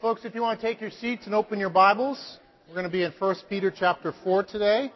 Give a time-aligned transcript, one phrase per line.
[0.00, 2.90] folks, if you want to take your seats and open your Bibles, we're going to
[2.90, 4.90] be in 1 Peter chapter 4 today.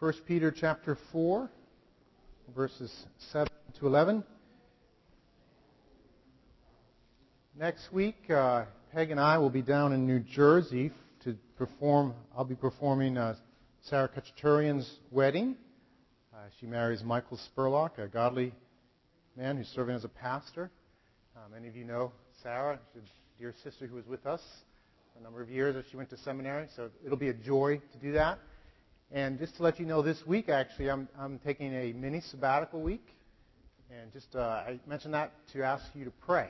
[0.00, 1.50] First Peter chapter 4,
[2.56, 2.90] verses
[3.32, 4.24] 7 to 11.
[7.58, 8.64] Next week, uh,
[8.94, 10.90] Peg and I will be down in New Jersey
[11.24, 12.14] to perform.
[12.36, 13.34] I'll be performing uh,
[13.82, 15.56] Sarah Kachaturian's wedding.
[16.44, 18.52] Uh, she marries Michael Spurlock, a godly
[19.34, 20.70] man who's serving as a pastor.
[21.34, 22.12] Uh, many of you know
[22.42, 24.42] Sarah, a dear sister who was with us
[25.18, 26.66] a number of years as she went to seminary.
[26.76, 28.40] So it'll be a joy to do that.
[29.10, 32.82] And just to let you know, this week actually, I'm, I'm taking a mini sabbatical
[32.82, 33.06] week.
[33.90, 36.48] And just uh, I mentioned that to ask you to pray.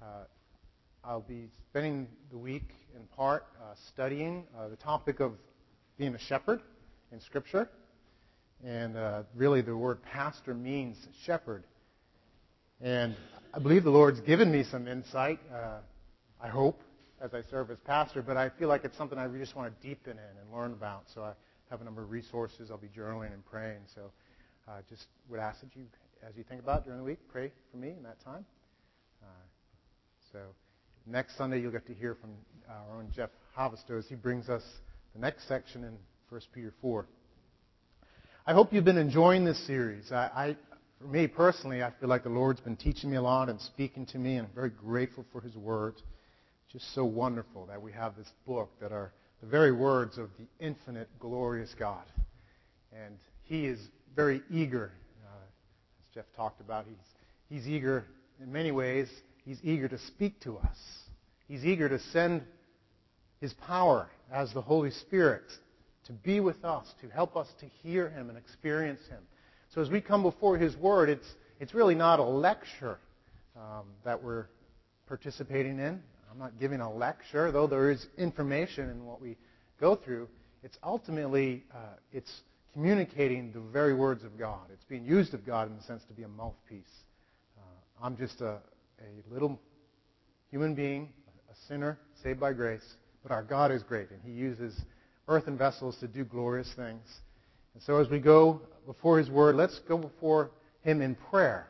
[0.00, 0.24] Uh,
[1.04, 5.32] I'll be spending the week in part uh, studying uh, the topic of
[5.98, 6.62] being a shepherd
[7.12, 7.68] in Scripture.
[8.64, 11.64] And uh, really, the word pastor means shepherd.
[12.80, 13.16] And
[13.52, 15.78] I believe the Lord's given me some insight, uh,
[16.40, 16.80] I hope,
[17.20, 19.88] as I serve as pastor, but I feel like it's something I just want to
[19.88, 21.04] deepen in and learn about.
[21.14, 21.32] So I
[21.70, 22.70] have a number of resources.
[22.70, 23.80] I'll be journaling and praying.
[23.94, 24.10] So
[24.68, 25.84] uh, just would ask that you,
[26.28, 28.44] as you think about it during the week, pray for me in that time.
[29.22, 29.26] Uh,
[30.32, 30.38] so
[31.06, 32.30] next Sunday, you'll get to hear from
[32.68, 34.62] our own Jeff Havisto as he brings us
[35.14, 35.96] the next section in
[36.28, 37.06] 1 Peter 4.
[38.44, 40.10] I hope you've been enjoying this series.
[40.10, 40.56] I, I,
[41.00, 44.04] for me personally, I feel like the Lord's been teaching me a lot and speaking
[44.06, 45.94] to me, and I'm very grateful for His Word.
[46.72, 49.12] Just so wonderful that we have this book that are
[49.42, 52.02] the very words of the infinite, glorious God.
[52.92, 53.78] And He is
[54.16, 54.90] very eager,
[55.24, 55.36] uh,
[56.00, 56.86] as Jeff talked about.
[56.86, 56.96] He's,
[57.48, 58.06] he's eager
[58.42, 59.08] in many ways.
[59.44, 60.78] He's eager to speak to us.
[61.46, 62.42] He's eager to send
[63.40, 65.44] His power as the Holy Spirit
[66.06, 69.20] to be with us, to help us to hear Him and experience Him.
[69.74, 71.26] So as we come before His Word, it's,
[71.60, 72.98] it's really not a lecture
[73.56, 74.46] um, that we're
[75.06, 76.02] participating in.
[76.30, 79.36] I'm not giving a lecture, though there is information in what we
[79.80, 80.28] go through.
[80.62, 82.42] It's ultimately, uh, it's
[82.72, 84.60] communicating the very words of God.
[84.72, 86.84] It's being used of God in the sense to be a mouthpiece.
[87.58, 88.60] Uh, I'm just a,
[89.00, 89.60] a little
[90.50, 91.10] human being,
[91.50, 94.80] a sinner, saved by grace, but our God is great, and He uses
[95.32, 97.06] earthen vessels to do glorious things.
[97.74, 100.50] And so as we go before His Word, let's go before
[100.82, 101.68] Him in prayer,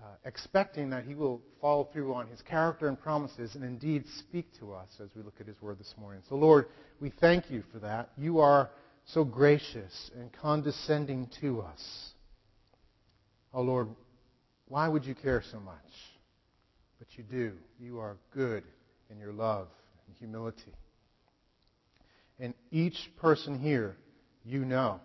[0.00, 4.46] uh, expecting that He will follow through on His character and promises and indeed speak
[4.60, 6.22] to us as we look at His Word this morning.
[6.28, 6.66] So, Lord,
[7.00, 8.10] we thank you for that.
[8.16, 8.70] You are
[9.06, 12.12] so gracious and condescending to us.
[13.52, 13.88] Oh, Lord,
[14.68, 15.74] why would you care so much?
[17.00, 17.52] But you do.
[17.80, 18.62] You are good
[19.10, 19.66] in your love
[20.06, 20.72] and humility.
[22.42, 23.96] And each person here,
[24.44, 25.00] you know.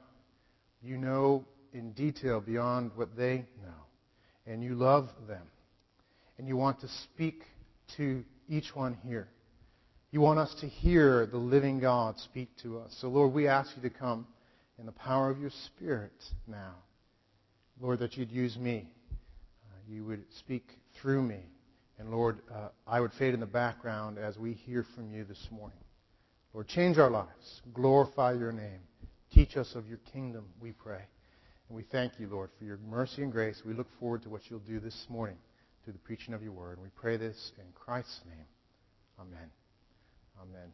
[0.82, 4.52] You know in detail beyond what they know.
[4.52, 5.44] And you love them.
[6.40, 7.44] And you want to speak
[7.98, 9.28] to each one here.
[10.10, 12.96] You want us to hear the living God speak to us.
[13.00, 14.26] So, Lord, we ask you to come
[14.80, 16.74] in the power of your Spirit now.
[17.80, 18.90] Lord, that you'd use me.
[19.12, 20.64] Uh, you would speak
[21.00, 21.42] through me.
[22.00, 25.48] And Lord, uh, I would fade in the background as we hear from you this
[25.52, 25.78] morning.
[26.54, 27.62] Lord, change our lives.
[27.74, 28.80] Glorify your name.
[29.34, 31.02] Teach us of your kingdom, we pray.
[31.70, 33.62] And we thank you, Lord, for your mercy and grace.
[33.66, 35.38] We look forward to what you'll do this morning
[35.84, 36.78] through the preaching of your word.
[36.78, 38.46] And we pray this in Christ's name.
[39.20, 39.50] Amen.
[40.42, 40.74] Amen.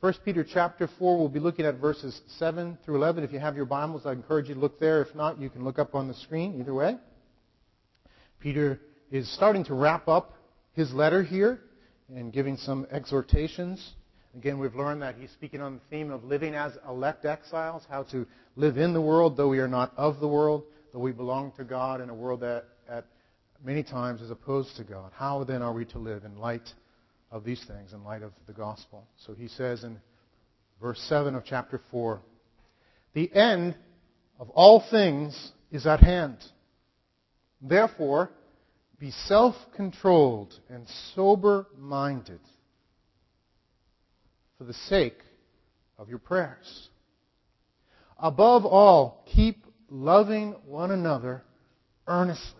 [0.00, 3.24] 1 Peter chapter 4, we'll be looking at verses 7 through 11.
[3.24, 5.02] If you have your Bibles, I encourage you to look there.
[5.02, 6.60] If not, you can look up on the screen.
[6.60, 6.96] Either way.
[8.40, 8.80] Peter
[9.10, 10.34] is starting to wrap up
[10.72, 11.58] his letter here
[12.14, 13.94] and giving some exhortations
[14.36, 18.04] Again, we've learned that he's speaking on the theme of living as elect exiles, how
[18.04, 21.52] to live in the world, though we are not of the world, though we belong
[21.56, 23.06] to God in a world that at
[23.64, 25.12] many times is opposed to God.
[25.14, 26.68] How then are we to live in light
[27.30, 29.06] of these things, in light of the gospel?
[29.26, 29.98] So he says in
[30.80, 32.20] verse 7 of chapter 4,
[33.14, 33.76] the end
[34.38, 36.36] of all things is at hand.
[37.60, 38.30] Therefore,
[39.00, 42.40] be self-controlled and sober-minded
[44.58, 45.18] for the sake
[45.96, 46.88] of your prayers.
[48.18, 51.42] Above all, keep loving one another
[52.08, 52.54] earnestly,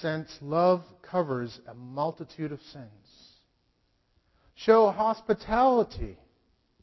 [0.00, 2.88] since love covers a multitude of sins.
[4.56, 6.18] Show hospitality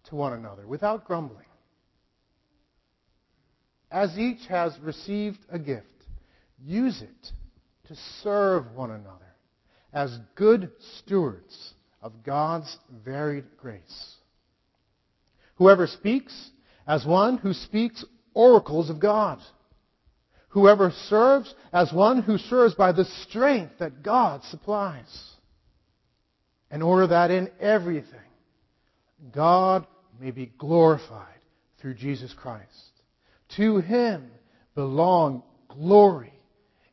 [0.06, 1.46] to one another without grumbling.
[3.92, 5.86] As each has received a gift,
[6.64, 7.32] use it
[7.88, 9.36] to serve one another
[9.94, 14.16] as good stewards of God's varied grace.
[15.56, 16.52] Whoever speaks,
[16.88, 18.04] as one who speaks
[18.34, 19.40] oracles of God.
[20.50, 25.32] Whoever serves as one who serves by the strength that God supplies.
[26.72, 28.20] In order that in everything
[29.34, 29.86] God
[30.20, 31.40] may be glorified
[31.80, 32.92] through Jesus Christ.
[33.58, 34.30] To him
[34.76, 36.34] belong glory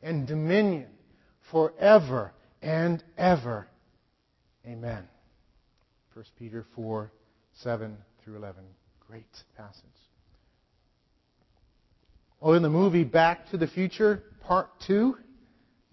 [0.01, 0.87] and dominion
[1.51, 3.67] forever and ever.
[4.67, 5.03] Amen.
[6.13, 7.11] 1 Peter 4,
[7.61, 8.63] 7 through 11.
[9.07, 9.25] Great
[9.55, 9.83] passage.
[12.41, 15.17] Oh, in the movie Back to the Future, Part 2.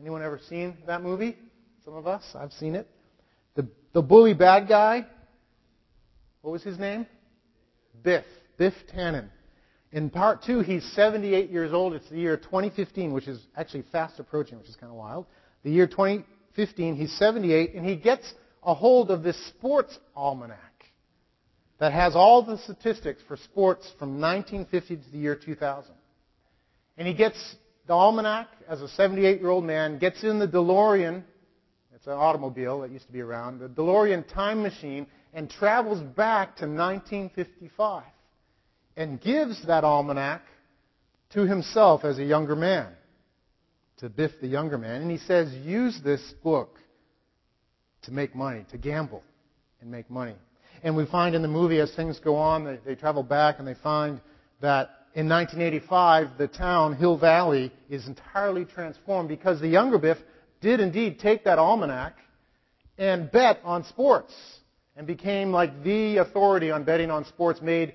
[0.00, 1.36] Anyone ever seen that movie?
[1.84, 2.22] Some of us?
[2.34, 2.88] I've seen it.
[3.56, 5.06] The, the bully bad guy,
[6.40, 7.06] what was his name?
[8.02, 8.24] Biff.
[8.58, 9.28] Biff Tannen.
[9.92, 11.92] In part two, he's 78 years old.
[11.92, 15.26] It's the year 2015, which is actually fast approaching, which is kind of wild.
[15.64, 18.32] The year 2015, he's 78, and he gets
[18.62, 20.59] a hold of this sports almanac
[21.79, 25.93] that has all the statistics for sports from 1950 to the year 2000.
[26.97, 27.56] And he gets
[27.87, 31.25] the almanac as a 78 year old man, gets in the DeLorean,
[31.94, 36.56] it's an automobile that used to be around, the DeLorean time machine, and travels back
[36.56, 38.05] to 1955
[38.97, 40.43] and gives that almanac
[41.31, 42.88] to himself as a younger man,
[43.99, 45.03] to Biff the younger man.
[45.03, 46.79] And he says, use this book
[48.02, 49.22] to make money, to gamble
[49.81, 50.34] and make money.
[50.82, 53.69] And we find in the movie as things go on, they, they travel back and
[53.69, 54.20] they find
[54.60, 60.16] that in 1985, the town, Hill Valley, is entirely transformed because the younger Biff
[60.60, 62.16] did indeed take that almanac
[62.96, 64.32] and bet on sports
[64.96, 67.94] and became like the authority on betting on sports, made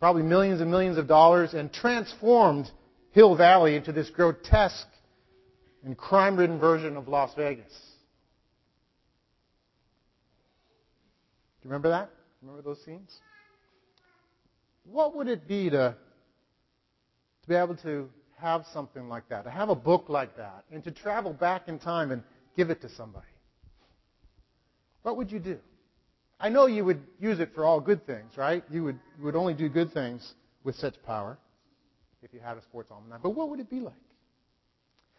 [0.00, 2.70] probably millions and millions of dollars, and transformed
[3.12, 4.88] Hill Valley into this grotesque
[5.84, 7.72] and crime ridden version of Las Vegas.
[11.62, 12.10] You remember that?
[12.40, 13.20] Remember those scenes?
[14.84, 15.96] What would it be to,
[17.42, 20.82] to be able to have something like that, to have a book like that, and
[20.84, 22.22] to travel back in time and
[22.56, 23.26] give it to somebody?
[25.02, 25.58] What would you do?
[26.40, 28.64] I know you would use it for all good things, right?
[28.68, 31.38] You would, would only do good things with such power
[32.22, 33.22] if you had a sports almanac.
[33.22, 33.94] But what would it be like?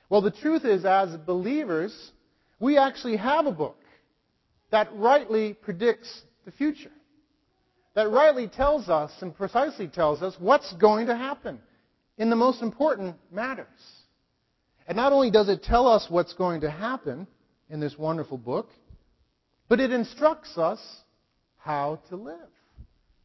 [0.10, 2.12] Well, the truth is, as believers,
[2.60, 3.78] we actually have a book
[4.72, 6.92] that rightly predicts the future.
[7.96, 11.60] That rightly tells us and precisely tells us what's going to happen
[12.18, 13.68] in the most important matters.
[14.88, 17.28] And not only does it tell us what's going to happen
[17.70, 18.70] in this wonderful book,
[19.70, 20.80] but it instructs us
[21.58, 22.38] how to live.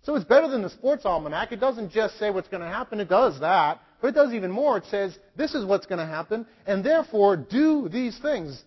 [0.05, 1.53] So it's better than the sports almanac.
[1.53, 3.81] It doesn't just say what's going to happen, it does that.
[4.01, 4.79] But it does even more.
[4.79, 8.63] It says, this is what's going to happen, and therefore do these things.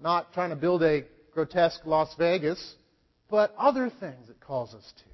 [0.00, 2.74] Not trying to build a grotesque Las Vegas,
[3.30, 5.04] but other things it calls us to.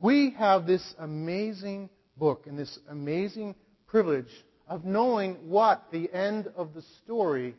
[0.00, 3.54] We have this amazing book and this amazing
[3.86, 4.30] privilege
[4.66, 7.54] of knowing what the end of the story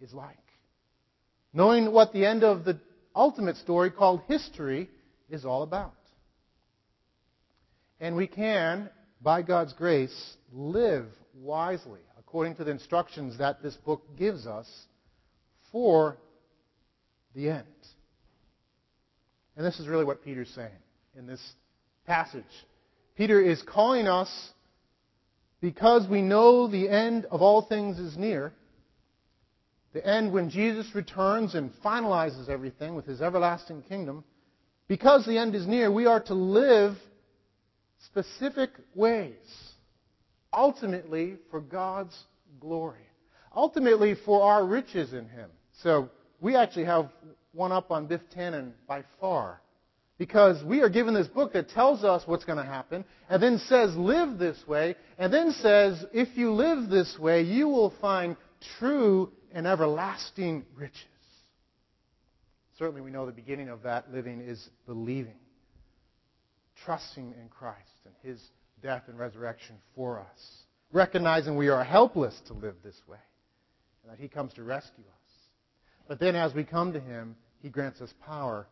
[0.00, 0.36] is like.
[1.52, 2.78] Knowing what the end of the
[3.14, 4.88] ultimate story called history
[5.28, 5.94] is all about.
[8.00, 8.90] And we can,
[9.20, 14.68] by God's grace, live wisely according to the instructions that this book gives us
[15.70, 16.16] for
[17.34, 17.64] the end.
[19.56, 20.70] And this is really what Peter's saying
[21.16, 21.40] in this
[22.06, 22.44] passage.
[23.16, 24.50] Peter is calling us
[25.60, 28.52] because we know the end of all things is near
[29.94, 34.24] the end when Jesus returns and finalizes everything with his everlasting kingdom,
[34.88, 36.96] because the end is near, we are to live
[38.06, 39.32] specific ways,
[40.52, 42.18] ultimately for God's
[42.60, 43.06] glory,
[43.54, 45.48] ultimately for our riches in him.
[45.82, 47.10] So we actually have
[47.54, 49.60] one up on Biff Tannen by far.
[50.16, 53.58] Because we are given this book that tells us what's going to happen, and then
[53.58, 58.36] says, live this way, and then says, if you live this way, you will find
[58.78, 61.00] true and everlasting riches.
[62.78, 65.38] Certainly, we know the beginning of that living is believing,
[66.84, 68.40] trusting in Christ and his
[68.82, 73.18] death and resurrection for us, recognizing we are helpless to live this way
[74.02, 75.32] and that he comes to rescue us.
[76.06, 78.66] But then, as we come to him, he grants us power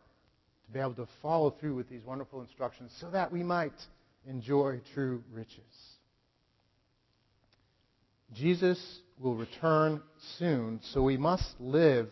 [0.66, 3.72] to be able to follow through with these wonderful instructions so that we might
[4.28, 5.56] enjoy true riches.
[8.34, 10.02] Jesus will return
[10.38, 12.11] soon, so we must live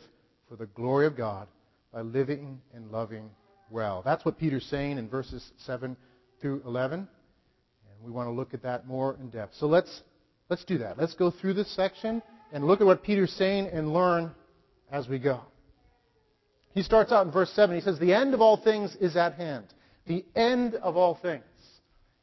[0.49, 1.49] for the glory of God
[1.92, 3.28] by living and loving
[3.70, 4.00] well.
[4.02, 5.99] That's what Peter's saying in verses 7
[6.40, 7.00] through 11.
[7.00, 7.08] And
[8.02, 9.54] we want to look at that more in depth.
[9.56, 10.00] So let's,
[10.49, 10.96] let's do that.
[10.96, 12.22] Let's go through this section
[12.54, 14.30] and look at what Peter's saying and learn
[14.90, 15.42] as we go.
[16.73, 17.75] He starts out in verse 7.
[17.75, 19.67] He says, The end of all things is at hand.
[20.07, 21.45] The end of all things.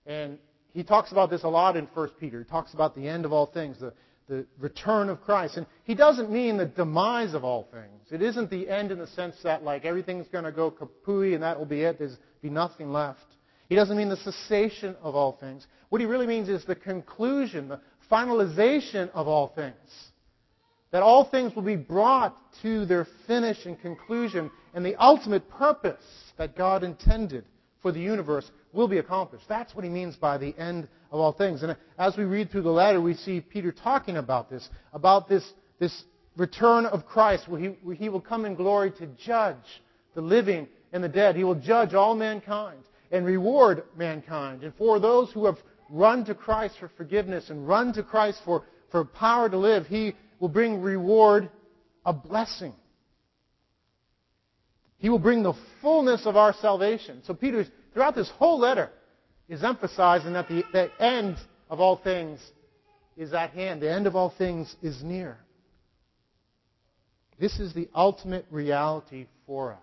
[0.06, 0.38] And
[0.74, 2.40] he talks about this a lot in 1 Peter.
[2.40, 3.94] He talks about the end of all things, the,
[4.30, 5.58] the return of Christ.
[5.58, 8.04] And he doesn't mean the demise of all things.
[8.12, 11.44] It isn't the end in the sense that like everything's going to go kapooey and
[11.44, 12.00] that will be it.
[12.00, 13.26] There's be nothing left.
[13.70, 15.68] He doesn't mean the cessation of all things.
[15.90, 19.76] What he really means is the conclusion, the finalization of all things.
[20.92, 26.04] That all things will be brought to their finish and conclusion, and the ultimate purpose
[26.38, 27.44] that God intended
[27.82, 29.46] for the universe will be accomplished.
[29.50, 31.64] That's what he means by the end of all things.
[31.64, 35.44] And as we read through the letter, we see Peter talking about this, about this,
[35.80, 36.04] this
[36.36, 39.82] return of Christ, where he, where he will come in glory to judge
[40.16, 41.36] the living and the dead.
[41.36, 42.80] He will judge all mankind
[43.12, 44.64] and reward mankind.
[44.64, 45.58] And for those who have
[45.90, 50.16] run to Christ for forgiveness and run to Christ for, for power to live, He
[50.40, 51.50] will bring reward,
[52.06, 52.74] a blessing.
[54.98, 57.22] He will bring the fullness of our salvation.
[57.26, 58.90] So Peter, throughout this whole letter,
[59.48, 61.38] is emphasizing that the, the end
[61.70, 62.40] of all things
[63.16, 63.82] is at hand.
[63.82, 65.38] The end of all things is near.
[67.40, 69.80] This is the ultimate reality for us.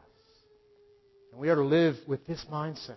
[1.30, 2.94] And we are to live with this mindset.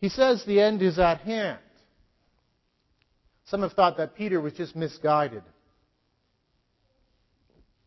[0.00, 1.58] He says the end is at hand.
[3.50, 5.42] Some have thought that Peter was just misguided.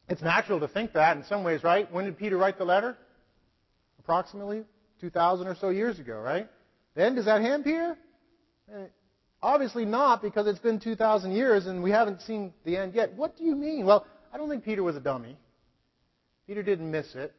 [0.10, 1.90] It's natural to think that in some ways, right?
[1.90, 2.98] When did Peter write the letter?
[4.00, 4.66] Approximately
[5.00, 6.50] 2,000 or so years ago, right?
[6.96, 7.98] The end is at hand, Peter?
[8.76, 8.88] Eh,
[9.42, 13.14] obviously not, because it's been 2,000 years and we haven't seen the end yet.
[13.14, 13.86] What do you mean?
[13.86, 15.38] Well, I don't think Peter was a dummy.
[16.46, 17.34] Peter didn't miss it.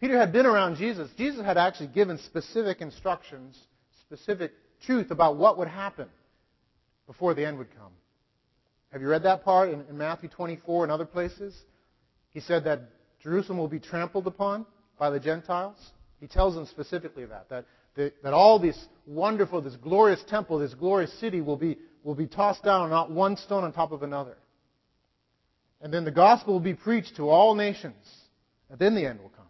[0.00, 1.10] Peter had been around Jesus.
[1.18, 3.58] Jesus had actually given specific instructions,
[4.02, 4.52] specific
[4.86, 6.06] truth about what would happen
[7.10, 7.90] before the end would come.
[8.92, 11.60] Have you read that part in, in Matthew 24 and other places?
[12.28, 12.82] He said that
[13.20, 14.64] Jerusalem will be trampled upon
[14.96, 15.76] by the Gentiles.
[16.20, 17.64] He tells them specifically that, that,
[17.96, 22.28] that, that all this wonderful, this glorious temple, this glorious city will be, will be
[22.28, 24.36] tossed down, not one stone on top of another.
[25.80, 28.06] And then the gospel will be preached to all nations.
[28.70, 29.46] And then the end will come.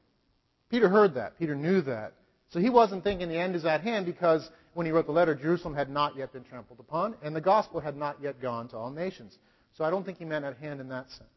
[0.70, 1.38] Peter heard that.
[1.38, 2.14] Peter knew that.
[2.52, 5.34] So he wasn't thinking the end is at hand because when he wrote the letter,
[5.34, 8.76] Jerusalem had not yet been trampled upon and the gospel had not yet gone to
[8.76, 9.36] all nations.
[9.76, 11.28] So I don't think he meant at hand in that sense.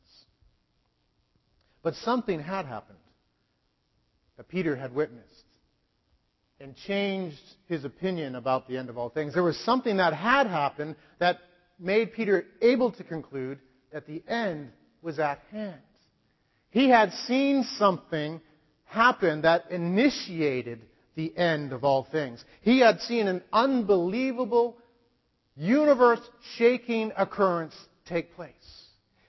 [1.82, 2.98] But something had happened
[4.38, 5.46] that Peter had witnessed
[6.60, 9.34] and changed his opinion about the end of all things.
[9.34, 11.40] There was something that had happened that
[11.80, 13.60] made Peter able to conclude
[13.92, 14.72] that the end
[15.02, 15.82] was at hand.
[16.70, 18.42] He had seen something
[18.86, 20.82] happen that initiated
[21.16, 22.44] the end of all things.
[22.62, 24.78] He had seen an unbelievable,
[25.56, 26.22] universe
[26.58, 28.54] shaking occurrence take place.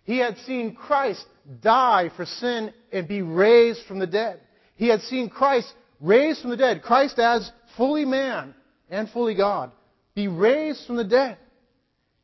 [0.04, 1.24] He had seen Christ
[1.62, 4.40] die for sin and be raised from the dead.
[4.76, 6.82] He had seen Christ raised from the dead.
[6.82, 8.54] Christ as fully man
[8.90, 9.70] and fully God
[10.14, 11.38] be raised from the dead.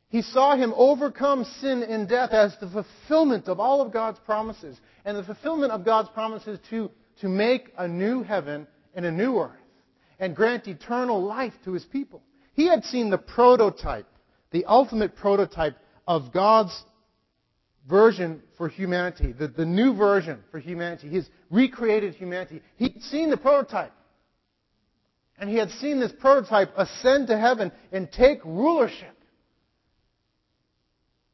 [0.09, 4.77] He saw him overcome sin and death as the fulfillment of all of God's promises
[5.05, 6.91] and the fulfillment of God's promises to
[7.21, 9.51] to make a new heaven and a new earth
[10.19, 12.21] and grant eternal life to his people.
[12.53, 14.07] He had seen the prototype,
[14.51, 15.75] the ultimate prototype
[16.07, 16.83] of God's
[17.89, 22.61] version for humanity, the, the new version for humanity, his recreated humanity.
[22.77, 23.93] He'd seen the prototype.
[25.39, 29.17] And he had seen this prototype ascend to heaven and take rulership.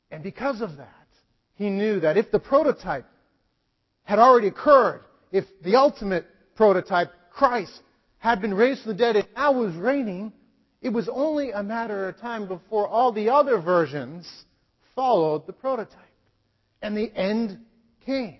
[0.09, 0.93] And because of that,
[1.55, 3.05] he knew that if the prototype
[4.03, 5.01] had already occurred,
[5.33, 7.83] if the ultimate prototype, Christ,
[8.17, 10.33] had been raised from the dead and now was reigning,
[10.81, 14.27] it was only a matter of time before all the other versions
[14.95, 15.93] followed the prototype.
[16.81, 17.59] And the end
[18.07, 18.39] came.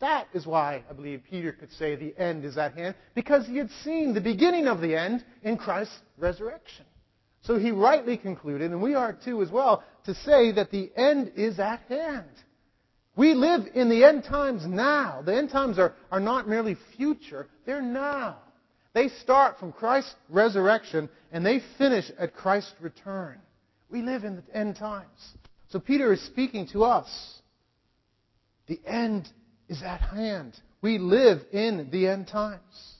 [0.00, 3.58] That is why I believe Peter could say the end is at hand, because he
[3.58, 6.84] had seen the beginning of the end in Christ's resurrection.
[7.42, 11.32] So he rightly concluded, and we are too as well, to say that the end
[11.36, 12.26] is at hand.
[13.16, 15.22] We live in the end times now.
[15.24, 18.36] The end times are, are not merely future, they're now.
[18.92, 23.38] They start from Christ's resurrection and they finish at Christ's return.
[23.90, 25.34] We live in the end times.
[25.68, 27.08] So Peter is speaking to us.
[28.66, 29.28] The end
[29.68, 30.58] is at hand.
[30.82, 32.94] We live in the end times.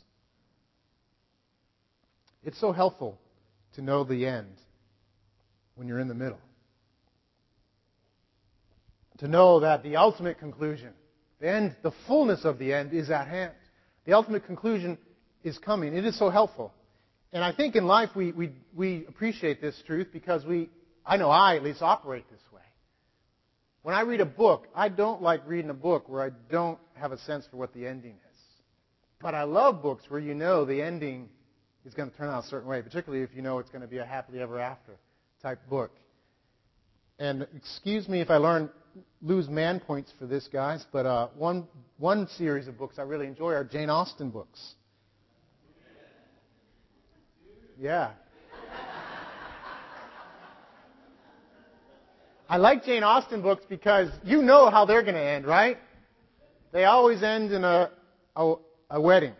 [2.42, 3.18] It's so helpful
[3.74, 4.54] to know the end
[5.74, 6.40] when you're in the middle
[9.18, 10.90] to know that the ultimate conclusion,
[11.40, 13.52] the end, the fullness of the end is at hand.
[14.04, 14.98] The ultimate conclusion
[15.42, 15.96] is coming.
[15.96, 16.72] It is so helpful.
[17.32, 20.70] And I think in life we, we, we appreciate this truth because we,
[21.04, 22.62] I know I at least operate this way.
[23.82, 27.12] When I read a book, I don't like reading a book where I don't have
[27.12, 28.40] a sense for what the ending is.
[29.20, 31.28] But I love books where you know the ending
[31.84, 33.88] is going to turn out a certain way, particularly if you know it's going to
[33.88, 34.92] be a happily ever after
[35.42, 35.92] type book.
[37.18, 38.70] And excuse me if I learn
[39.22, 41.66] lose man points for this, guys, but uh, one
[41.98, 44.74] one series of books I really enjoy are Jane Austen books.
[47.78, 48.10] Yeah.
[52.48, 55.78] I like Jane Austen books because you know how they're going to end, right?
[56.72, 57.90] They always end in a,
[58.36, 58.54] a,
[58.90, 59.32] a wedding,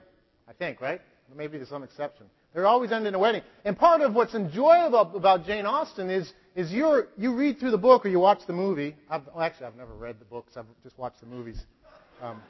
[0.48, 1.00] I think, right?
[1.34, 2.26] Maybe there's some exception.
[2.52, 3.42] They're always end in a wedding.
[3.64, 7.78] And part of what's enjoyable about Jane Austen is, is you're, you read through the
[7.78, 8.96] book or you watch the movie.
[9.08, 10.56] I've, well, actually, I've never read the books.
[10.56, 11.62] I've just watched the movies.
[12.20, 12.42] Um,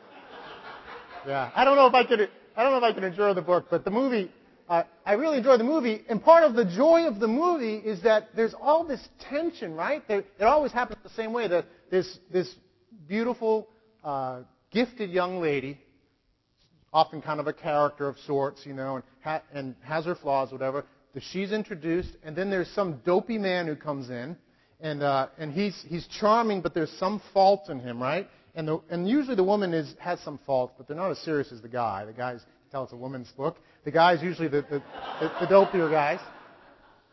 [1.26, 2.30] yeah, I don't know if I could.
[2.56, 4.30] I don't know if I can enjoy the book, but the movie
[4.68, 8.02] uh, I really enjoy the movie, and part of the joy of the movie is
[8.02, 10.06] that there's all this tension, right?
[10.08, 11.46] There, it always happens the same way.
[11.46, 12.52] That this this
[13.06, 13.68] beautiful,
[14.02, 14.40] uh,
[14.72, 15.78] gifted young lady,
[16.92, 20.50] often kind of a character of sorts, you know, and, ha- and has her flaws,
[20.50, 20.84] whatever.
[21.16, 24.36] That she's introduced, and then there's some dopey man who comes in,
[24.80, 28.28] and uh, and he's he's charming, but there's some fault in him, right?
[28.54, 31.52] And the, and usually the woman is has some faults, but they're not as serious
[31.52, 32.04] as the guy.
[32.04, 33.56] The guy's tell it's a woman's book.
[33.86, 34.82] The guys usually the, the,
[35.20, 36.20] the, the dopier guys.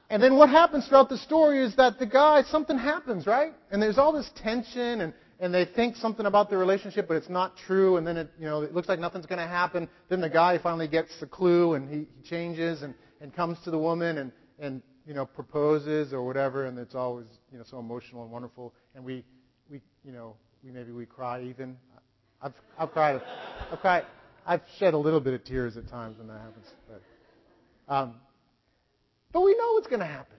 [0.09, 3.53] And then what happens throughout the story is that the guy, something happens, right?
[3.71, 7.29] And there's all this tension and, and they think something about the relationship, but it's
[7.29, 7.95] not true.
[7.95, 9.87] And then it, you know, it looks like nothing's going to happen.
[10.09, 12.93] Then the guy finally gets the clue and he, he changes and,
[13.23, 16.65] and comes to the woman and, and, you know, proposes or whatever.
[16.65, 18.73] And it's always, you know, so emotional and wonderful.
[18.93, 19.23] And we,
[19.71, 21.77] we, you know, we maybe we cry even.
[22.41, 23.21] I've, I've cried.
[23.71, 24.05] I've cried.
[24.45, 26.67] I've shed a little bit of tears at times when that happens.
[26.89, 28.15] But, um,
[29.31, 30.35] but we know it's going to happen.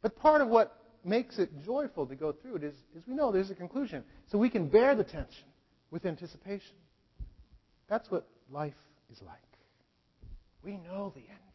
[0.00, 3.32] But part of what makes it joyful to go through it is, is we know
[3.32, 4.04] there's a conclusion.
[4.30, 5.46] So we can bear the tension
[5.90, 6.76] with anticipation.
[7.88, 8.74] That's what life
[9.10, 9.36] is like.
[10.62, 11.47] We know the ending.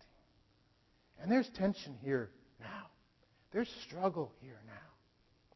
[1.24, 2.88] And there's tension here now.
[3.54, 4.74] There's struggle here now.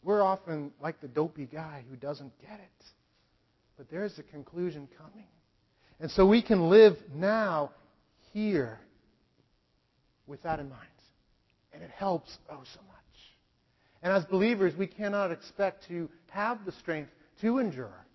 [0.02, 2.86] We're often like the dopey guy who doesn't get it.
[3.76, 5.28] But there's a conclusion coming.
[6.00, 7.72] And so we can live now,
[8.32, 8.80] here,
[10.26, 10.88] with that in mind.
[11.74, 12.98] And it helps oh so much.
[14.02, 17.12] And as believers, we cannot expect to have the strength
[17.42, 18.06] to endure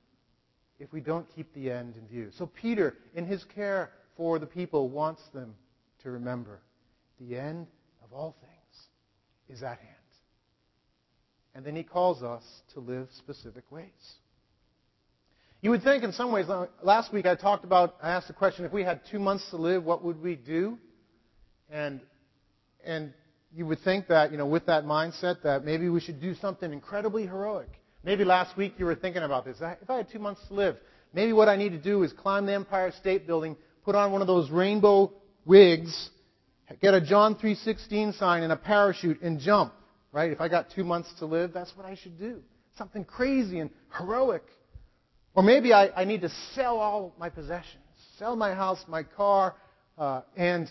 [0.78, 2.30] if we don't keep the end in view.
[2.32, 5.54] So Peter, in his care for the people, wants them
[6.02, 6.62] to remember
[7.28, 7.66] the end
[8.02, 9.88] of all things is at hand.
[11.54, 12.42] And then he calls us
[12.74, 13.86] to live specific ways.
[15.60, 18.32] You would think, in some ways, uh, last week I talked about, I asked the
[18.32, 20.78] question, if we had two months to live, what would we do?
[21.70, 22.00] And,
[22.84, 23.12] and
[23.54, 26.72] you would think that, you know, with that mindset, that maybe we should do something
[26.72, 27.68] incredibly heroic.
[28.02, 29.58] Maybe last week you were thinking about this.
[29.60, 30.76] If I had two months to live,
[31.12, 34.20] maybe what I need to do is climb the Empire State Building, put on one
[34.20, 35.12] of those rainbow
[35.44, 36.10] wigs,
[36.80, 39.72] get a John 3.16 sign and a parachute and jump.
[40.12, 40.30] Right?
[40.30, 42.42] If I got two months to live, that's what I should do.
[42.76, 44.42] Something crazy and heroic.
[45.34, 47.82] Or maybe I, I need to sell all my possessions,
[48.18, 49.54] sell my house, my car,
[49.96, 50.70] uh, and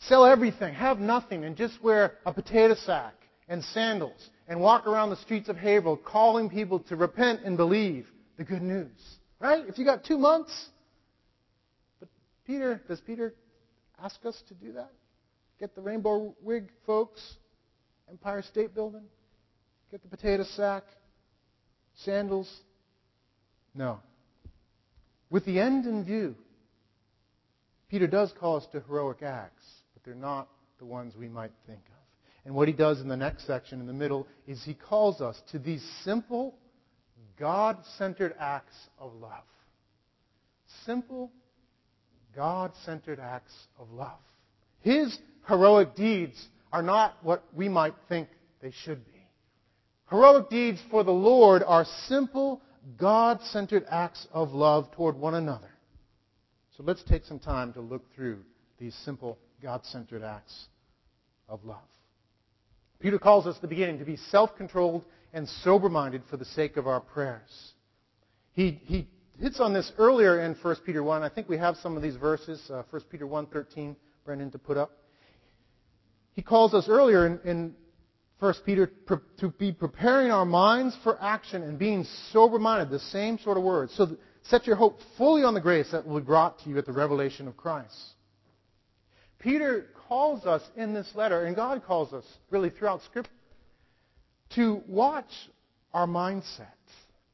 [0.00, 3.14] sell everything, have nothing, and just wear a potato sack
[3.48, 8.06] and sandals and walk around the streets of Haverhill calling people to repent and believe
[8.36, 8.90] the good news.
[9.40, 9.64] Right?
[9.66, 10.52] If you got two months.
[12.00, 12.08] But
[12.46, 13.34] Peter, does Peter
[14.02, 14.92] ask us to do that?
[15.58, 17.20] Get the rainbow wig, folks,
[18.10, 19.04] Empire State Building,
[19.90, 20.84] get the potato sack,
[21.94, 22.50] sandals,
[23.74, 24.00] no.
[25.30, 26.34] With the end in view,
[27.88, 29.64] Peter does call us to heroic acts,
[29.94, 31.96] but they're not the ones we might think of.
[32.44, 35.40] And what he does in the next section, in the middle, is he calls us
[35.50, 36.54] to these simple,
[37.38, 39.44] God centered acts of love.
[40.84, 41.32] Simple,
[42.34, 44.18] God centered acts of love.
[44.86, 45.18] His
[45.48, 46.40] heroic deeds
[46.72, 48.28] are not what we might think
[48.62, 49.20] they should be.
[50.10, 52.62] Heroic deeds for the Lord are simple,
[52.96, 55.72] God centered acts of love toward one another.
[56.76, 58.44] So let's take some time to look through
[58.78, 60.66] these simple God centered acts
[61.48, 61.80] of love.
[63.00, 66.44] Peter calls us at the beginning to be self controlled and sober minded for the
[66.44, 67.72] sake of our prayers.
[68.52, 69.08] He, he
[69.40, 71.24] hits on this earlier in 1 Peter 1.
[71.24, 73.96] I think we have some of these verses, uh, 1 Peter 1.13,
[74.26, 74.90] Brendan, to put up.
[76.32, 77.74] He calls us earlier in, in
[78.38, 78.90] First Peter,
[79.38, 83.94] to be preparing our minds for action and being sober-minded, the same sort of words.
[83.96, 86.84] So set your hope fully on the grace that will be brought to you at
[86.84, 87.96] the revelation of Christ.
[89.38, 93.30] Peter calls us in this letter, and God calls us really throughout Scripture,
[94.56, 95.30] to watch
[95.94, 96.66] our mindset,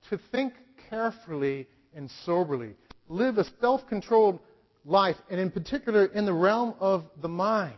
[0.08, 0.52] to think
[0.88, 2.76] carefully and soberly,
[3.08, 4.38] live a self-controlled
[4.84, 7.74] life, and in particular in the realm of the mind.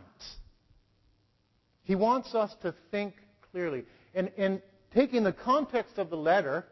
[1.83, 3.13] He wants us to think
[3.51, 3.83] clearly.
[4.13, 4.61] And, and
[4.93, 6.65] taking the context of the letter,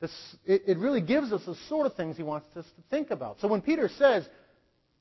[0.00, 0.12] this,
[0.44, 3.40] it, it really gives us the sort of things he wants us to think about.
[3.40, 4.28] So when Peter says,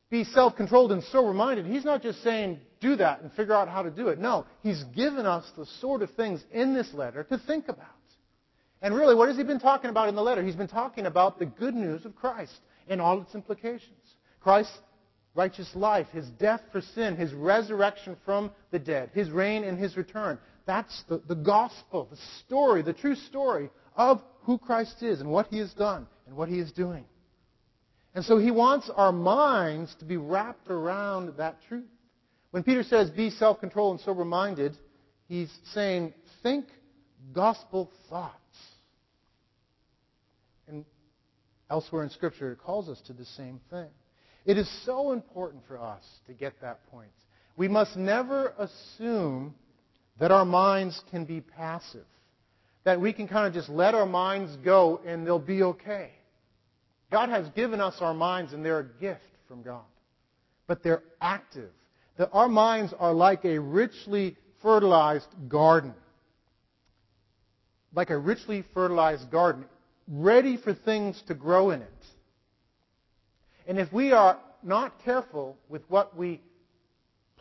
[0.09, 3.67] be self controlled and sober minded, he's not just saying, do that and figure out
[3.67, 4.19] how to do it.
[4.19, 7.85] No, he's given us the sort of things in this letter to think about.
[8.81, 10.43] And really, what has he been talking about in the letter?
[10.43, 12.53] He's been talking about the good news of Christ
[12.87, 14.06] and all its implications.
[14.47, 14.79] Christ's
[15.35, 19.97] righteous life, his death for sin, his resurrection from the dead, his reign and his
[19.97, 20.39] return.
[20.65, 25.47] That's the, the gospel, the story, the true story of who Christ is and what
[25.47, 27.03] he has done and what he is doing.
[28.15, 31.83] And so he wants our minds to be wrapped around that truth.
[32.51, 34.77] When Peter says, be self controlled and sober minded,
[35.27, 36.67] he's saying, think
[37.33, 38.33] gospel thoughts.
[40.69, 40.85] And
[41.69, 43.89] elsewhere in Scripture, it calls us to the same thing.
[44.47, 47.11] It is so important for us to get that point.
[47.57, 49.53] We must never assume
[50.19, 52.05] that our minds can be passive,
[52.85, 56.11] that we can kind of just let our minds go and they'll be okay.
[57.11, 59.83] God has given us our minds and they're a gift from God.
[60.65, 61.71] But they're active.
[62.17, 65.93] That our minds are like a richly fertilized garden.
[67.93, 69.65] Like a richly fertilized garden,
[70.07, 71.89] ready for things to grow in it.
[73.67, 76.41] And if we are not careful with what we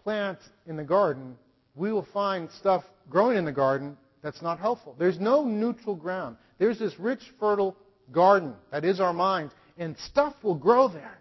[0.03, 1.37] plant in the garden,
[1.77, 4.97] we will find stuff growing in the garden that's not helpful.
[4.99, 6.37] There's no neutral ground.
[6.59, 7.77] There's this rich, fertile
[8.11, 11.19] garden that is our mind, and stuff will grow there.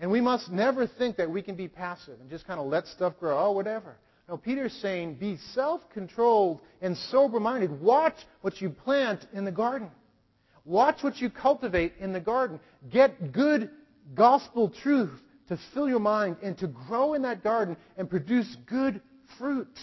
[0.00, 2.86] And we must never think that we can be passive and just kind of let
[2.86, 3.38] stuff grow.
[3.38, 3.96] Oh, whatever.
[4.28, 7.80] No, Peter's saying be self controlled and sober minded.
[7.80, 9.90] Watch what you plant in the garden.
[10.64, 12.60] Watch what you cultivate in the garden.
[12.90, 13.70] Get good
[14.14, 15.10] gospel truth
[15.48, 19.00] to fill your mind and to grow in that garden and produce good
[19.38, 19.78] fruit.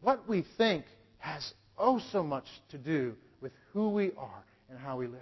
[0.00, 0.84] What we think
[1.18, 5.20] has oh so much to do with who we are and how we live.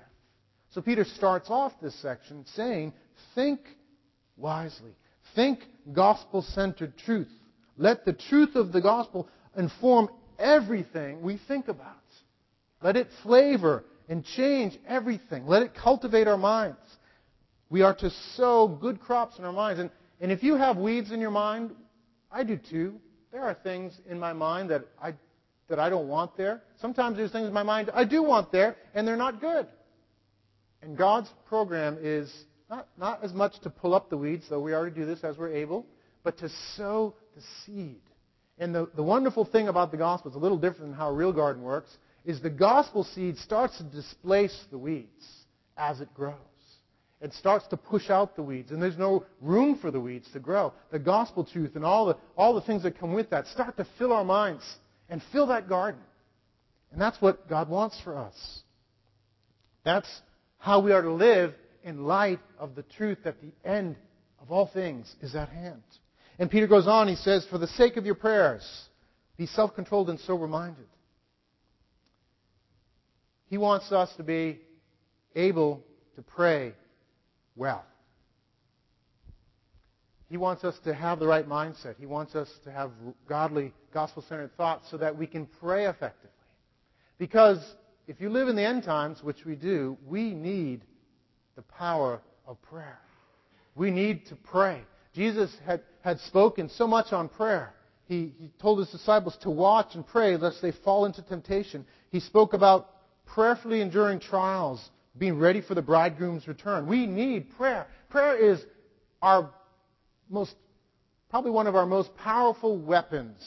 [0.70, 2.92] So Peter starts off this section saying,
[3.34, 3.60] think
[4.36, 4.92] wisely.
[5.34, 5.60] Think
[5.92, 7.28] gospel centered truth.
[7.76, 11.96] Let the truth of the gospel inform everything we think about.
[12.82, 15.46] Let it flavor and change everything.
[15.46, 16.78] Let it cultivate our minds.
[17.70, 19.80] We are to sow good crops in our minds.
[19.80, 21.70] And, and if you have weeds in your mind,
[22.30, 23.00] I do too.
[23.33, 25.14] There are things in my mind that I,
[25.68, 26.62] that I don't want there.
[26.80, 29.66] Sometimes there's things in my mind I do want there, and they're not good.
[30.83, 32.33] And God's program is
[32.68, 35.38] not, not as much to pull up the weeds, though we already do this as
[35.38, 35.87] we're able,
[36.24, 38.00] but to sow the seed.
[38.59, 41.12] And the, the wonderful thing about the gospel, it's a little different than how a
[41.12, 45.24] real garden works, is the gospel seed starts to displace the weeds
[45.76, 46.35] as it grows.
[47.20, 50.40] It starts to push out the weeds, and there's no room for the weeds to
[50.40, 50.72] grow.
[50.90, 53.87] The gospel truth and all the, all the things that come with that start to
[53.98, 54.62] fill our minds
[55.11, 56.00] and fill that garden.
[56.92, 58.62] And that's what God wants for us.
[59.85, 60.09] That's
[60.59, 61.54] how we are to live
[61.85, 63.96] in light of the truth that the end
[64.40, 65.83] of all things is at hand.
[66.38, 68.66] And Peter goes on, he says, For the sake of your prayers,
[69.37, 70.87] be self controlled and sober minded.
[73.46, 74.61] He wants us to be
[75.35, 75.83] able
[76.16, 76.72] to pray
[77.56, 77.84] well.
[80.28, 81.96] He wants us to have the right mindset.
[81.98, 82.92] He wants us to have
[83.28, 86.30] godly, gospel centered thoughts so that we can pray effectively.
[87.18, 87.58] Because
[88.06, 90.82] if you live in the end times, which we do, we need
[91.56, 92.98] the power of prayer.
[93.74, 94.82] We need to pray.
[95.14, 97.74] Jesus had, had spoken so much on prayer.
[98.06, 101.84] He, he told his disciples to watch and pray lest they fall into temptation.
[102.10, 102.88] He spoke about
[103.26, 106.86] prayerfully enduring trials, being ready for the bridegroom's return.
[106.86, 107.86] We need prayer.
[108.08, 108.64] Prayer is
[109.20, 109.50] our
[110.28, 110.54] most,
[111.28, 113.38] probably one of our most powerful weapons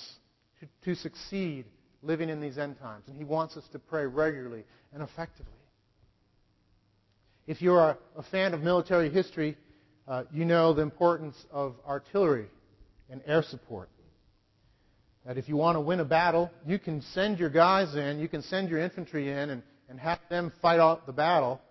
[0.59, 1.65] to, to succeed
[2.01, 3.05] living in these end times.
[3.07, 5.53] And He wants us to pray regularly and effectively.
[7.47, 9.57] If you're a, a fan of military history,
[10.07, 12.47] uh, you know the importance of artillery
[13.09, 13.89] and air support.
[15.25, 18.27] That if you want to win a battle, you can send your guys in, you
[18.27, 19.63] can send your infantry in, and
[19.93, 21.61] and have them fight out the battle,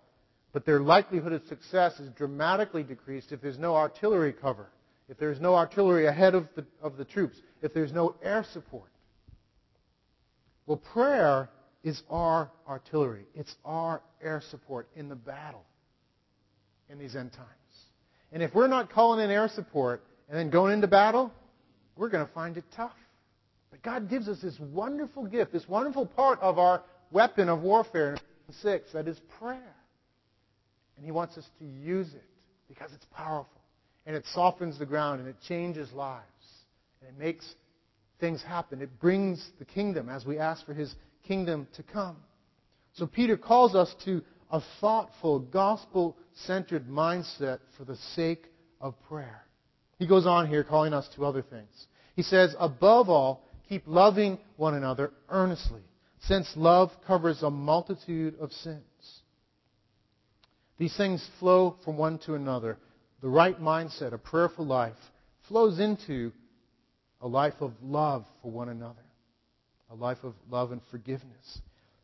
[0.53, 4.69] but their likelihood of success is dramatically decreased if there's no artillery cover,
[5.09, 8.89] if there's no artillery ahead of the, of the troops, if there's no air support.
[10.65, 11.49] Well, prayer
[11.83, 13.25] is our artillery.
[13.35, 15.65] It's our air support in the battle
[16.89, 17.49] in these end times.
[18.31, 21.29] And if we're not calling in air support and then going into battle,
[21.97, 22.95] we're going to find it tough.
[23.69, 28.13] But God gives us this wonderful gift, this wonderful part of our weapon of warfare
[28.47, 29.75] in 6, that is prayer.
[30.97, 32.25] And he wants us to use it
[32.67, 33.61] because it's powerful.
[34.05, 36.23] And it softens the ground and it changes lives.
[37.01, 37.45] And it makes
[38.19, 38.81] things happen.
[38.81, 40.93] It brings the kingdom as we ask for his
[41.25, 42.17] kingdom to come.
[42.93, 44.21] So Peter calls us to
[44.51, 48.45] a thoughtful, gospel centered mindset for the sake
[48.79, 49.43] of prayer.
[49.97, 51.87] He goes on here calling us to other things.
[52.15, 55.81] He says, above all, keep loving one another earnestly,
[56.27, 58.81] since love covers a multitude of sins.
[60.77, 62.77] These things flow from one to another.
[63.21, 64.97] The right mindset, a prayerful life,
[65.47, 66.31] flows into
[67.21, 69.03] a life of love for one another,
[69.89, 71.61] a life of love and forgiveness.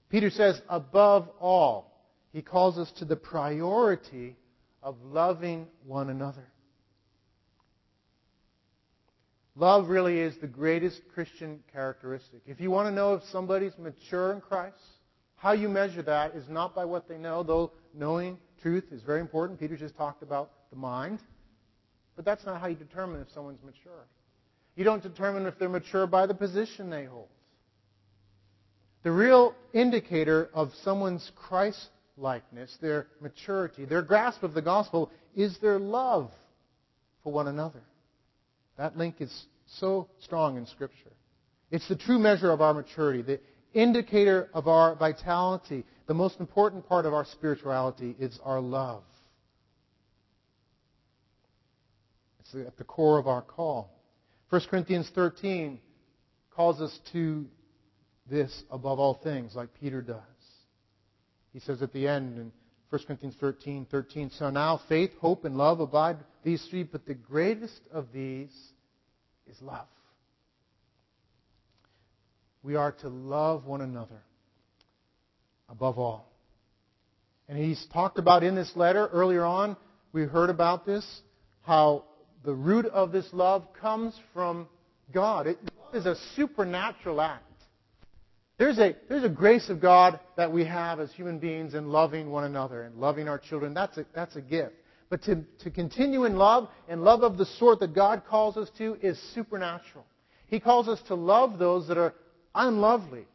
[0.10, 1.92] Peter says, above all,
[2.32, 4.36] he calls us to the priority
[4.82, 6.46] of loving one another.
[9.56, 12.42] Love really is the greatest Christian characteristic.
[12.46, 14.78] If you want to know if somebody's mature in Christ,
[15.36, 19.22] how you measure that is not by what they know, though knowing truth is very
[19.22, 19.60] important.
[19.60, 21.20] Peter just talked about the mind.
[22.16, 24.06] But that's not how you determine if someone's mature.
[24.76, 27.30] You don't determine if they're mature by the position they hold.
[29.04, 35.58] The real indicator of someone's Christ likeness, their maturity, their grasp of the gospel, is
[35.60, 36.32] their love
[37.24, 37.82] for one another.
[38.80, 41.12] That link is so strong in Scripture.
[41.70, 43.42] It's the true measure of our maturity, the
[43.74, 45.84] indicator of our vitality.
[46.08, 49.04] The most important part of our spirituality is our love.
[52.40, 53.92] It's at the core of our call.
[54.50, 55.82] 1 Corinthians 13
[56.50, 57.46] calls us to
[58.32, 60.22] this above all things, like Peter does.
[61.52, 62.54] He says at the end in
[62.92, 67.14] 1 Corinthians 13, 13, So now faith, hope, and love abide these three, but the
[67.14, 68.52] greatest of these
[69.50, 69.88] is love.
[72.64, 74.22] We are to love one another
[75.70, 76.30] above all.
[77.48, 79.76] And he's talked about in this letter earlier on,
[80.12, 81.06] we heard about this,
[81.62, 82.04] how
[82.44, 84.68] the root of this love comes from
[85.12, 85.48] God.
[85.48, 85.58] It
[85.94, 87.44] is a supernatural act.
[88.58, 92.30] There's a, there's a grace of God that we have as human beings in loving
[92.30, 93.74] one another and loving our children.
[93.74, 94.74] That's a, that's a gift.
[95.10, 98.70] But to, to continue in love, and love of the sort that God calls us
[98.78, 100.06] to, is supernatural.
[100.48, 102.14] He calls us to love those that are
[102.54, 103.26] unlovely.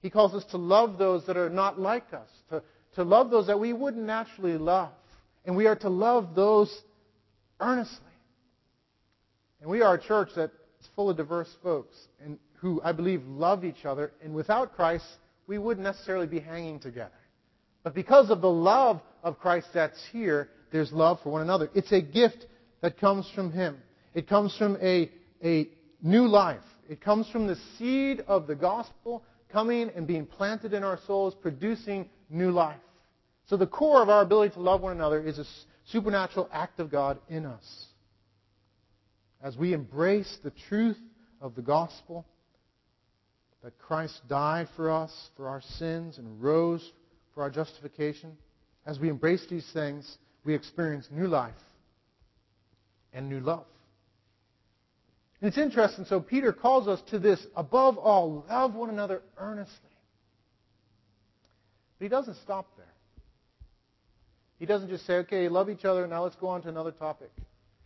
[0.00, 2.62] He calls us to love those that are not like us, to,
[2.96, 4.90] to love those that we wouldn't naturally love.
[5.44, 6.76] And we are to love those
[7.60, 8.02] earnestly.
[9.60, 11.96] And we are a church that is full of diverse folks.
[12.24, 15.04] And who I believe love each other, and without Christ,
[15.46, 17.12] we wouldn't necessarily be hanging together.
[17.82, 21.70] But because of the love of Christ that's here, there's love for one another.
[21.74, 22.46] It's a gift
[22.82, 23.78] that comes from Him.
[24.12, 25.10] It comes from a,
[25.42, 25.68] a
[26.02, 26.60] new life.
[26.86, 31.34] It comes from the seed of the gospel coming and being planted in our souls,
[31.34, 32.76] producing new life.
[33.46, 35.46] So the core of our ability to love one another is a
[35.86, 37.86] supernatural act of God in us.
[39.42, 40.98] As we embrace the truth
[41.40, 42.26] of the gospel,
[43.62, 46.92] that Christ died for us, for our sins, and rose
[47.32, 48.36] for our justification,
[48.84, 51.52] as we embrace these things, we experience new life
[53.12, 53.66] and new love.
[55.40, 59.76] And it's interesting, so Peter calls us to this above all, love one another earnestly.
[61.98, 62.86] But he doesn't stop there.
[64.58, 67.30] He doesn't just say, okay, love each other, now let's go on to another topic.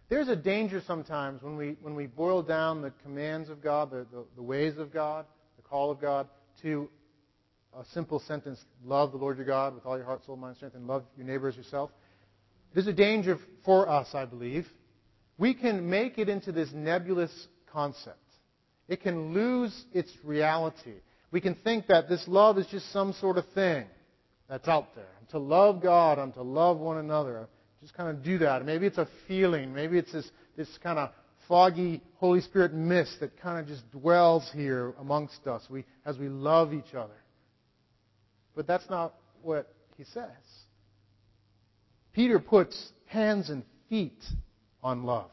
[0.08, 4.06] There's a danger sometimes when we, when we boil down the commands of God, the,
[4.12, 5.24] the, the ways of God,
[5.56, 6.28] the call of God
[6.62, 6.88] to
[7.76, 10.74] a simple sentence, love the Lord your God with all your heart, soul, mind, strength,
[10.74, 11.90] and love your neighbor as yourself.
[12.74, 14.66] There's a danger for us, I believe.
[15.38, 17.32] We can make it into this nebulous
[17.72, 18.18] concept.
[18.88, 20.94] It can lose its reality.
[21.30, 23.86] We can think that this love is just some sort of thing
[24.48, 25.08] that's out there.
[25.20, 27.48] I'm to love God, I'm to love one another.
[27.80, 28.64] Just kind of do that.
[28.66, 29.72] Maybe it's a feeling.
[29.72, 31.10] Maybe it's this, this kind of
[31.48, 36.28] foggy Holy Spirit mist that kind of just dwells here amongst us we, as we
[36.28, 37.14] love each other.
[38.54, 40.26] But that's not what he says.
[42.12, 44.22] Peter puts hands and feet
[44.82, 45.30] on love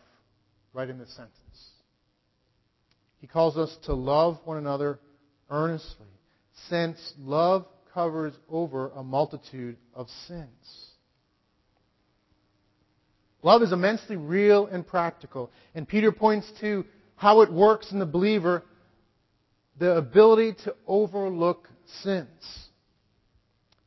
[0.73, 1.33] right in this sentence.
[3.19, 4.99] He calls us to love one another
[5.49, 6.07] earnestly,
[6.69, 10.91] since love covers over a multitude of sins.
[13.41, 15.51] Love is immensely real and practical.
[15.73, 16.85] And Peter points to
[17.15, 18.63] how it works in the believer
[19.79, 21.67] the ability to overlook
[22.03, 22.66] sins.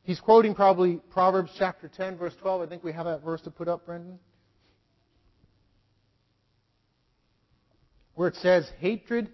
[0.03, 2.61] He's quoting probably Proverbs chapter 10, verse 12.
[2.61, 4.19] I think we have that verse to put up, Brendan.
[8.15, 9.29] Where it says, Hatred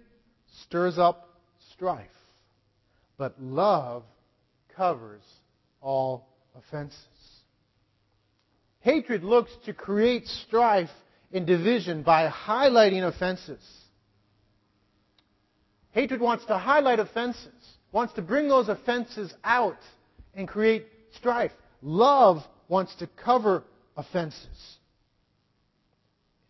[0.63, 1.29] stirs up
[1.71, 2.07] strife,
[3.17, 4.03] but love
[4.75, 5.23] covers
[5.81, 6.97] all offenses.
[8.81, 10.89] Hatred looks to create strife
[11.31, 13.61] and division by highlighting offenses.
[15.91, 17.51] Hatred wants to highlight offenses,
[17.91, 19.77] wants to bring those offenses out
[20.37, 20.85] and create
[21.17, 21.51] strife.
[21.81, 22.37] Love
[22.69, 23.63] wants to cover
[23.97, 24.77] offenses.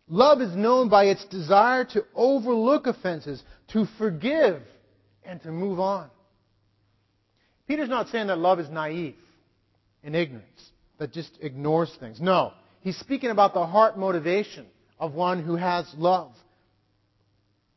[0.08, 4.62] Love is known by its desire to overlook offenses, to forgive,
[5.24, 6.08] and to move on.
[7.66, 9.16] Peter's not saying that love is naive
[10.02, 12.20] and ignorance, that just ignores things.
[12.20, 12.52] No.
[12.80, 14.66] He's speaking about the heart motivation
[14.98, 16.32] of one who has love.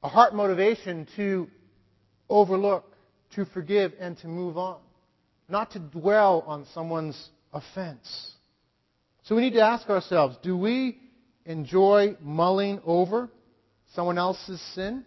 [0.04, 1.47] A heart motivation to
[2.30, 2.86] overlook,
[3.36, 4.80] to forgive, and to move on.
[5.52, 8.32] Not to dwell on someone's offense.
[9.24, 10.98] So we need to ask ourselves do we
[11.46, 13.30] enjoy mulling over
[13.94, 15.04] someone else's sin?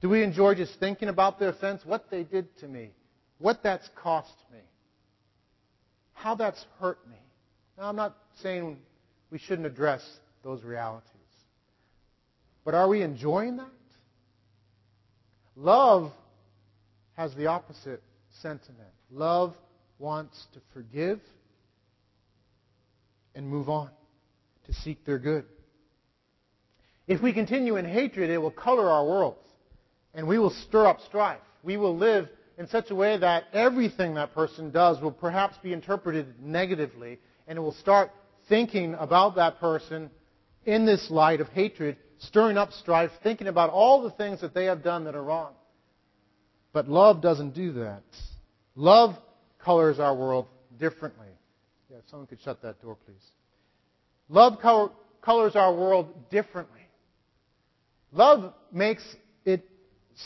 [0.00, 2.90] Do we enjoy just thinking about their offense, what they did to me,
[3.38, 4.58] what that's cost me,
[6.12, 7.16] how that's hurt me?
[7.78, 8.78] Now, I'm not saying
[9.30, 10.02] we shouldn't address
[10.42, 11.10] those realities.
[12.64, 13.68] But are we enjoying that?
[15.54, 16.10] Love
[17.16, 18.02] has the opposite
[18.42, 18.88] sentiment.
[19.10, 19.54] Love
[19.98, 21.20] wants to forgive
[23.34, 23.90] and move on,
[24.66, 25.44] to seek their good.
[27.06, 29.46] If we continue in hatred, it will color our worlds,
[30.14, 31.40] and we will stir up strife.
[31.62, 35.72] We will live in such a way that everything that person does will perhaps be
[35.72, 38.10] interpreted negatively, and it will start
[38.48, 40.10] thinking about that person
[40.64, 44.66] in this light of hatred, stirring up strife, thinking about all the things that they
[44.66, 45.52] have done that are wrong.
[46.74, 48.02] But love doesn't do that.
[48.74, 49.16] Love
[49.60, 51.28] colors our world differently.
[51.88, 53.24] Yeah, if someone could shut that door, please.
[54.28, 54.90] Love color,
[55.22, 56.80] colors our world differently.
[58.12, 59.02] Love makes
[59.44, 59.64] it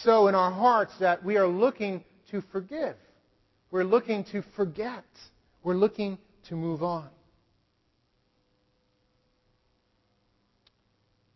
[0.02, 2.96] so in our hearts that we are looking to forgive.
[3.70, 5.04] We're looking to forget.
[5.62, 6.16] We're looking
[6.48, 7.08] to move on.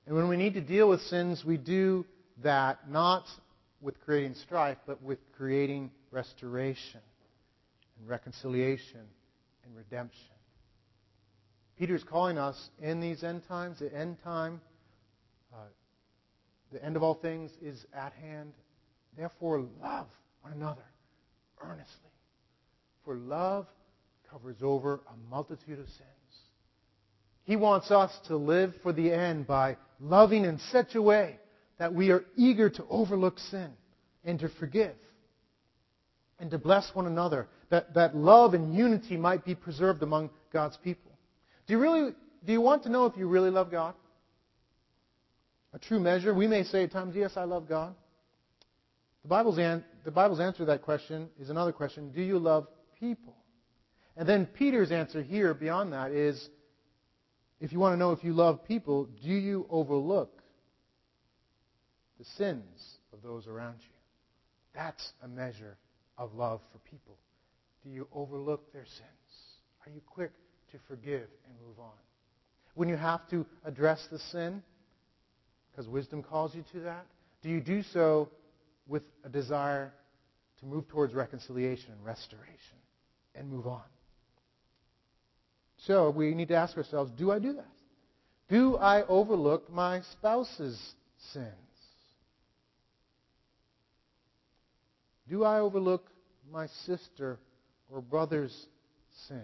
[0.07, 2.07] And when we need to deal with sins, we do
[2.42, 3.25] that not
[3.83, 7.01] with creating strife, but with creating restoration
[7.99, 9.01] and reconciliation
[9.64, 10.21] and redemption.
[11.79, 14.61] Peter's calling us in these end times, the end time,
[15.53, 15.57] uh,
[16.71, 18.53] the end of all things is at hand.
[19.16, 20.07] Therefore, love
[20.40, 20.85] one another
[21.61, 22.11] earnestly.
[23.05, 23.66] For love
[24.31, 26.09] covers over a multitude of sins.
[27.45, 31.38] He wants us to live for the end by loving in such a way
[31.79, 33.71] that we are eager to overlook sin
[34.25, 34.95] and to forgive
[36.39, 40.77] and to bless one another, that, that love and unity might be preserved among God's
[40.79, 41.13] people.
[41.67, 42.13] Do you really
[42.45, 43.95] do you want to know if you really love God?
[45.73, 46.35] A true measure.
[46.35, 47.95] We may say at times, yes, I love God.
[49.23, 52.11] The Bible's, an, the Bible's answer to that question is another question.
[52.11, 52.67] Do you love
[52.99, 53.37] people?
[54.17, 56.49] And then Peter's answer here beyond that is
[57.61, 60.41] if you want to know if you love people, do you overlook
[62.23, 63.95] the sins of those around you?
[64.75, 65.77] That's a measure
[66.17, 67.17] of love for people.
[67.83, 69.09] Do you overlook their sins?
[69.85, 70.31] Are you quick
[70.71, 71.91] to forgive and move on?
[72.75, 74.63] When you have to address the sin,
[75.71, 77.07] because wisdom calls you to that,
[77.43, 78.29] do you do so
[78.87, 79.93] with a desire
[80.61, 82.79] to move towards reconciliation and restoration
[83.35, 83.83] and move on?
[85.87, 87.67] So we need to ask ourselves do I do that?
[88.49, 90.81] Do I overlook my spouse's
[91.33, 91.72] sins?
[95.29, 96.11] Do I overlook
[96.51, 97.39] my sister
[97.91, 98.67] or brother's
[99.29, 99.43] sins?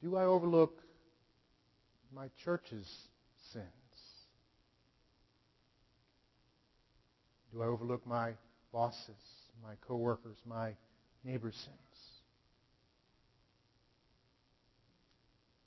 [0.00, 0.82] Do I overlook
[2.14, 2.88] my church's
[3.52, 3.64] sins?
[7.52, 8.32] Do I overlook my
[8.72, 9.08] bosses,
[9.62, 10.72] my coworkers, my
[11.24, 11.76] neighbor's sins?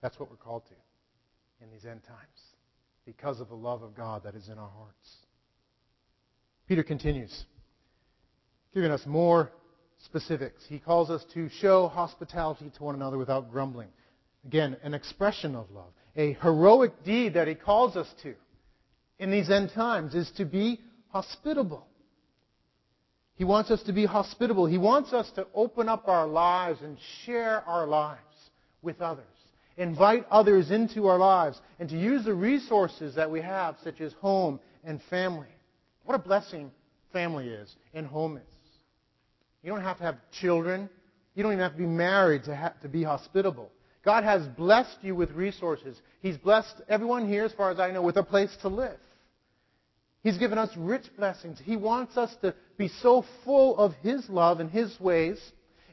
[0.01, 2.19] That's what we're called to in these end times
[3.05, 5.15] because of the love of God that is in our hearts.
[6.67, 7.45] Peter continues,
[8.73, 9.51] giving us more
[10.05, 10.63] specifics.
[10.67, 13.89] He calls us to show hospitality to one another without grumbling.
[14.45, 15.91] Again, an expression of love.
[16.15, 18.35] A heroic deed that he calls us to
[19.19, 21.85] in these end times is to be hospitable.
[23.35, 24.65] He wants us to be hospitable.
[24.65, 28.19] He wants us to open up our lives and share our lives
[28.81, 29.25] with others
[29.79, 34.13] invite others into our lives, and to use the resources that we have, such as
[34.13, 35.47] home and family.
[36.03, 36.71] What a blessing
[37.13, 38.58] family is and home is.
[39.63, 40.89] You don't have to have children.
[41.35, 43.71] You don't even have to be married to, ha- to be hospitable.
[44.03, 45.99] God has blessed you with resources.
[46.21, 48.97] He's blessed everyone here, as far as I know, with a place to live.
[50.23, 51.59] He's given us rich blessings.
[51.63, 55.39] He wants us to be so full of His love and His ways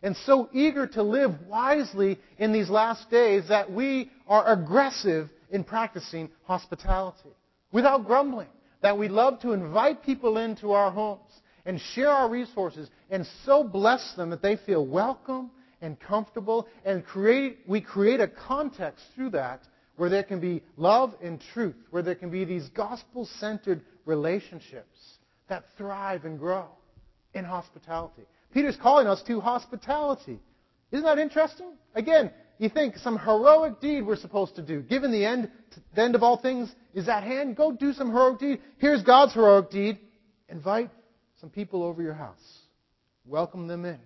[0.03, 5.64] and so eager to live wisely in these last days that we are aggressive in
[5.64, 7.31] practicing hospitality
[7.73, 8.49] without grumbling.
[8.83, 11.33] That we love to invite people into our homes
[11.67, 15.51] and share our resources and so bless them that they feel welcome
[15.83, 19.61] and comfortable and create, we create a context through that
[19.97, 25.64] where there can be love and truth, where there can be these gospel-centered relationships that
[25.77, 26.67] thrive and grow
[27.35, 28.23] in hospitality.
[28.53, 30.39] Peter's calling us to hospitality.
[30.93, 31.73] Isn't that interesting?
[31.95, 34.81] Again, you think some heroic deed we're supposed to do.
[34.83, 35.51] Given the end,
[35.95, 38.61] the end of all things is at hand, go do some heroic deed.
[38.79, 39.99] Here's God's heroic deed.
[40.49, 40.91] Invite
[41.41, 42.61] some people over your house.
[43.26, 43.99] Welcome them in.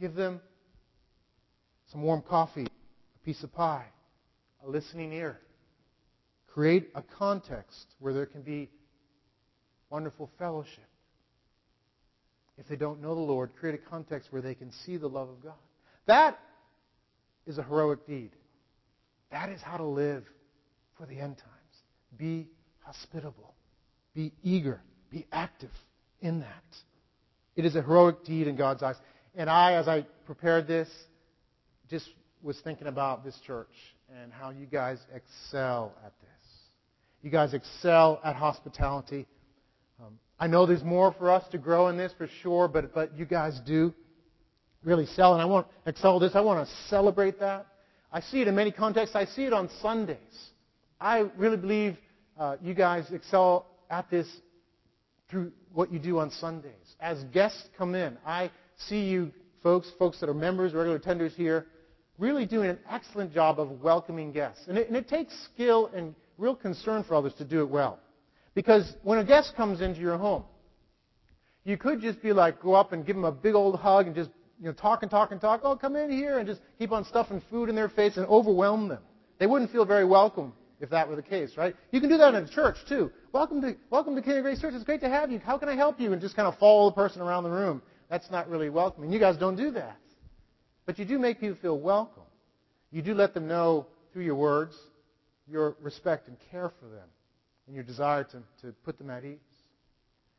[0.00, 0.40] Give them
[1.90, 3.86] some warm coffee, a piece of pie,
[4.64, 5.40] a listening ear.
[6.46, 8.70] Create a context where there can be
[9.90, 10.88] wonderful fellowship.
[12.56, 15.28] If they don't know the Lord, create a context where they can see the love
[15.28, 15.54] of God.
[16.06, 16.38] That
[17.46, 18.30] is a heroic deed.
[19.32, 20.24] That is how to live
[20.96, 21.50] for the end times.
[22.16, 22.46] Be
[22.84, 23.54] hospitable.
[24.14, 24.80] Be eager.
[25.10, 25.70] Be active
[26.24, 26.64] in that.
[27.54, 28.96] It is a heroic deed in God's eyes.
[29.36, 30.88] And I, as I prepared this,
[31.88, 32.08] just
[32.42, 33.68] was thinking about this church
[34.20, 36.30] and how you guys excel at this.
[37.22, 39.26] You guys excel at hospitality.
[40.00, 43.16] Um, I know there's more for us to grow in this for sure, but, but
[43.16, 43.94] you guys do
[44.82, 45.34] really sell.
[45.34, 46.32] And I want to excel this.
[46.34, 47.66] I want to celebrate that.
[48.10, 49.14] I see it in many contexts.
[49.14, 50.18] I see it on Sundays.
[51.00, 51.96] I really believe
[52.38, 54.26] uh, you guys excel at this
[55.34, 56.94] through what you do on Sundays.
[57.00, 59.32] As guests come in, I see you
[59.64, 61.66] folks, folks that are members, regular attenders here,
[62.18, 64.62] really doing an excellent job of welcoming guests.
[64.68, 67.98] And it, and it takes skill and real concern for others to do it well.
[68.54, 70.44] Because when a guest comes into your home,
[71.64, 74.14] you could just be like, go up and give them a big old hug and
[74.14, 74.30] just
[74.60, 75.62] you know, talk and talk and talk.
[75.64, 78.86] Oh, come in here and just keep on stuffing food in their face and overwhelm
[78.86, 79.02] them.
[79.40, 81.74] They wouldn't feel very welcome if that were the case, right?
[81.90, 83.10] You can do that in a church too.
[83.34, 84.74] Welcome to welcome to King of Grace Church.
[84.74, 85.40] It's great to have you.
[85.40, 86.12] How can I help you?
[86.12, 87.82] And just kind of follow the person around the room.
[88.08, 89.10] That's not really welcoming.
[89.10, 89.98] You guys don't do that.
[90.86, 92.22] But you do make people feel welcome.
[92.92, 94.76] You do let them know through your words
[95.50, 97.08] your respect and care for them
[97.66, 99.38] and your desire to, to put them at ease.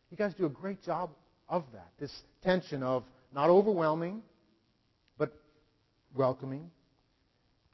[0.10, 1.10] You guys do a great job
[1.50, 1.90] of that.
[2.00, 4.22] This tension of not overwhelming,
[5.18, 5.34] but
[6.16, 6.72] welcoming,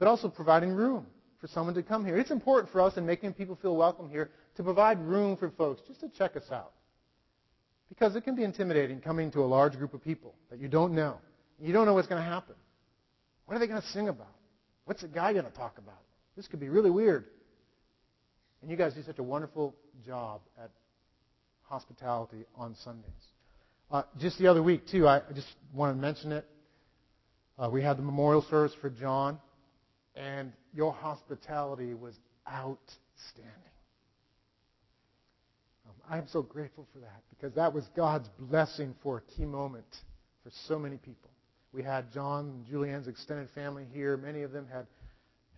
[0.00, 1.06] but also providing room
[1.40, 2.18] for someone to come here.
[2.18, 5.82] It's important for us in making people feel welcome here to provide room for folks
[5.86, 6.72] just to check us out.
[7.88, 10.94] Because it can be intimidating coming to a large group of people that you don't
[10.94, 11.18] know.
[11.60, 12.54] You don't know what's going to happen.
[13.46, 14.34] What are they going to sing about?
[14.84, 16.00] What's the guy going to talk about?
[16.36, 17.26] This could be really weird.
[18.62, 19.74] And you guys do such a wonderful
[20.06, 20.70] job at
[21.62, 23.10] hospitality on Sundays.
[23.90, 26.46] Uh, just the other week, too, I just want to mention it.
[27.58, 29.38] Uh, we had the memorial service for John,
[30.16, 32.14] and your hospitality was
[32.48, 33.71] outstanding.
[36.12, 39.86] I am so grateful for that because that was God's blessing for a key moment
[40.44, 41.30] for so many people.
[41.72, 44.18] We had John and Julianne's extended family here.
[44.18, 44.86] Many of them had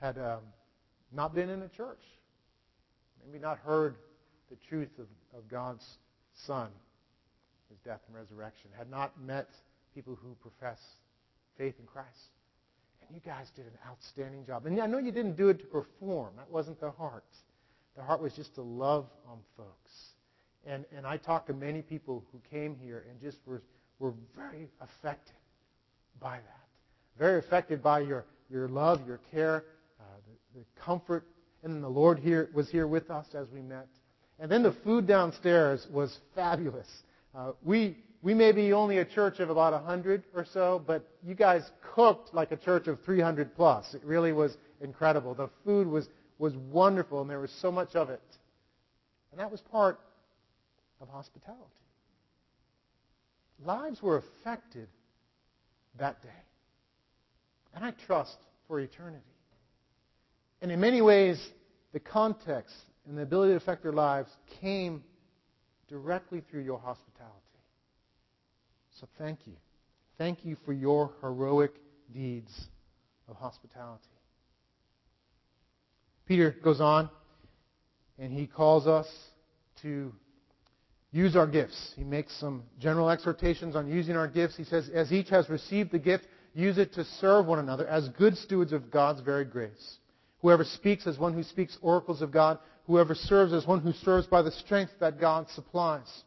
[0.00, 0.40] had um,
[1.12, 1.98] not been in a church
[3.26, 3.96] maybe not heard
[4.50, 5.84] the truth of, of God's
[6.46, 6.68] Son,
[7.68, 9.48] his death and resurrection, had not met
[9.94, 10.78] people who profess
[11.56, 12.08] faith in Christ.
[13.06, 14.66] And you guys did an outstanding job.
[14.66, 16.34] And I know you didn't do it to perform.
[16.36, 17.24] That wasn't the heart.
[17.96, 20.13] The heart was just to love on folks.
[20.66, 23.62] And, and I talked to many people who came here and just were,
[23.98, 25.36] were very affected
[26.20, 27.18] by that.
[27.18, 29.64] Very affected by your, your love, your care,
[30.00, 30.04] uh,
[30.54, 31.26] the, the comfort
[31.64, 33.88] and then the Lord here was here with us as we met.
[34.38, 36.88] And then the food downstairs was fabulous.
[37.34, 41.34] Uh, we we may be only a church of about 100 or so, but you
[41.34, 41.62] guys
[41.94, 43.92] cooked like a church of 300 plus.
[43.94, 45.34] It really was incredible.
[45.34, 46.08] The food was
[46.38, 48.22] was wonderful, and there was so much of it.
[49.30, 49.98] And that was part
[51.04, 51.62] of hospitality.
[53.64, 54.88] Lives were affected
[55.98, 56.28] that day.
[57.74, 59.22] And I trust for eternity.
[60.62, 61.38] And in many ways,
[61.92, 62.74] the context
[63.06, 64.30] and the ability to affect their lives
[64.60, 65.04] came
[65.88, 67.34] directly through your hospitality.
[68.98, 69.54] So thank you.
[70.16, 71.72] Thank you for your heroic
[72.12, 72.52] deeds
[73.28, 74.04] of hospitality.
[76.26, 77.10] Peter goes on
[78.18, 79.06] and he calls us
[79.82, 80.14] to
[81.14, 81.92] use our gifts.
[81.96, 84.56] He makes some general exhortations on using our gifts.
[84.56, 88.08] He says, As each has received the gift, use it to serve one another as
[88.10, 89.98] good stewards of God's very grace.
[90.42, 92.58] Whoever speaks as one who speaks oracles of God.
[92.88, 96.22] Whoever serves as one who serves by the strength that God supplies.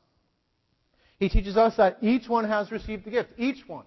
[1.20, 3.30] He teaches us that each one has received a gift.
[3.38, 3.86] Each one.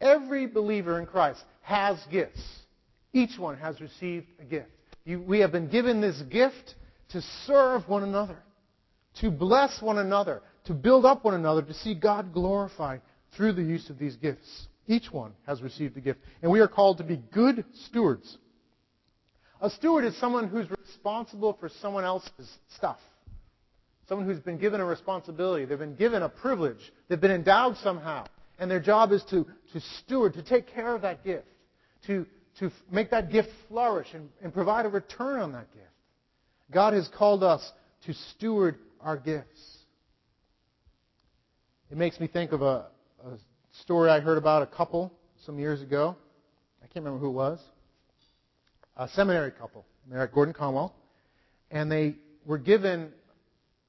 [0.00, 2.40] Every believer in Christ has gifts.
[3.12, 4.70] Each one has received a gift.
[5.04, 6.74] You, we have been given this gift
[7.10, 8.38] to serve one another,
[9.20, 13.00] to bless one another, to build up one another, to see God glorified
[13.36, 14.68] through the use of these gifts.
[14.86, 16.20] Each one has received a gift.
[16.42, 18.38] And we are called to be good stewards.
[19.60, 22.98] A steward is someone who's responsible for someone else's stuff.
[24.08, 25.66] Someone who's been given a responsibility.
[25.66, 26.92] They've been given a privilege.
[27.08, 28.26] They've been endowed somehow.
[28.58, 31.46] And their job is to, to steward, to take care of that gift,
[32.06, 32.24] to,
[32.60, 35.84] to make that gift flourish and, and provide a return on that gift.
[36.70, 37.72] God has called us
[38.06, 39.78] to steward our gifts.
[41.90, 42.86] It makes me think of a,
[43.24, 43.38] a
[43.82, 45.12] story I heard about a couple
[45.46, 46.16] some years ago.
[46.82, 47.60] I can't remember who it was.
[48.96, 49.86] A seminary couple.
[50.10, 50.94] They're at Gordon Conwell.
[51.70, 53.12] And they were given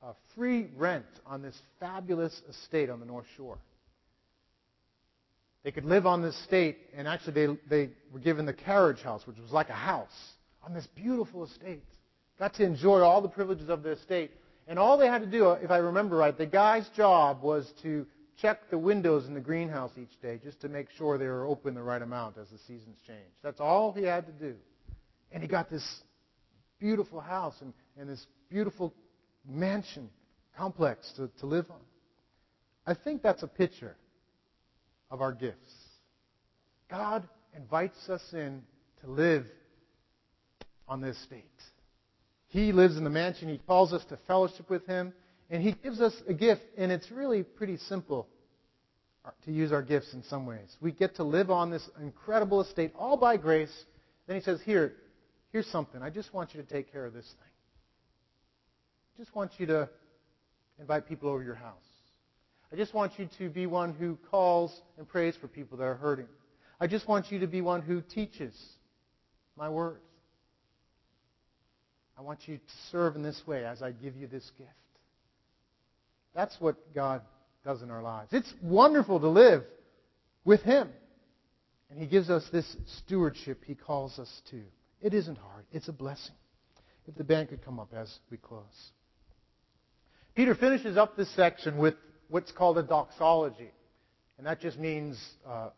[0.02, 3.58] a free rent on this fabulous estate on the North Shore.
[5.64, 9.28] They could live on this estate, and actually they, they were given the carriage house,
[9.28, 10.08] which was like a house,
[10.64, 11.84] on this beautiful estate.
[12.38, 14.32] Got to enjoy all the privileges of the estate.
[14.70, 18.06] And all they had to do, if I remember right, the guy's job was to
[18.40, 21.74] check the windows in the greenhouse each day just to make sure they were open
[21.74, 23.34] the right amount as the seasons changed.
[23.42, 24.56] That's all he had to do.
[25.32, 25.84] And he got this
[26.80, 28.94] beautiful house and, and this beautiful
[29.44, 30.08] mansion
[30.56, 31.82] complex to, to live on.
[32.86, 33.96] I think that's a picture
[35.10, 35.74] of our gifts.
[36.92, 38.62] God invites us in
[39.02, 39.46] to live
[40.88, 41.46] on this state.
[42.50, 43.48] He lives in the mansion.
[43.48, 45.14] He calls us to fellowship with Him.
[45.50, 48.28] And He gives us a gift, and it's really pretty simple
[49.46, 50.76] to use our gifts in some ways.
[50.82, 53.74] We get to live on this incredible estate all by grace.
[54.28, 54.94] Then He says, Here,
[55.52, 56.02] here's something.
[56.02, 57.52] I just want you to take care of this thing.
[59.16, 59.90] I just want you to
[60.80, 61.76] invite people over your house.
[62.72, 65.96] I just want you to be one who calls and prays for people that are
[65.96, 66.28] hurting.
[66.80, 68.56] I just want you to be one who teaches
[69.58, 70.00] my word.
[72.20, 74.70] I want you to serve in this way as I give you this gift.
[76.36, 77.22] That's what God
[77.64, 78.34] does in our lives.
[78.34, 79.64] It's wonderful to live
[80.44, 80.90] with Him.
[81.90, 84.60] And He gives us this stewardship He calls us to.
[85.02, 86.36] It isn't hard, it's a blessing.
[87.08, 88.92] If the band could come up as we close.
[90.36, 91.96] Peter finishes up this section with
[92.28, 93.72] what's called a doxology.
[94.38, 95.18] And that just means
[95.48, 95.70] uh,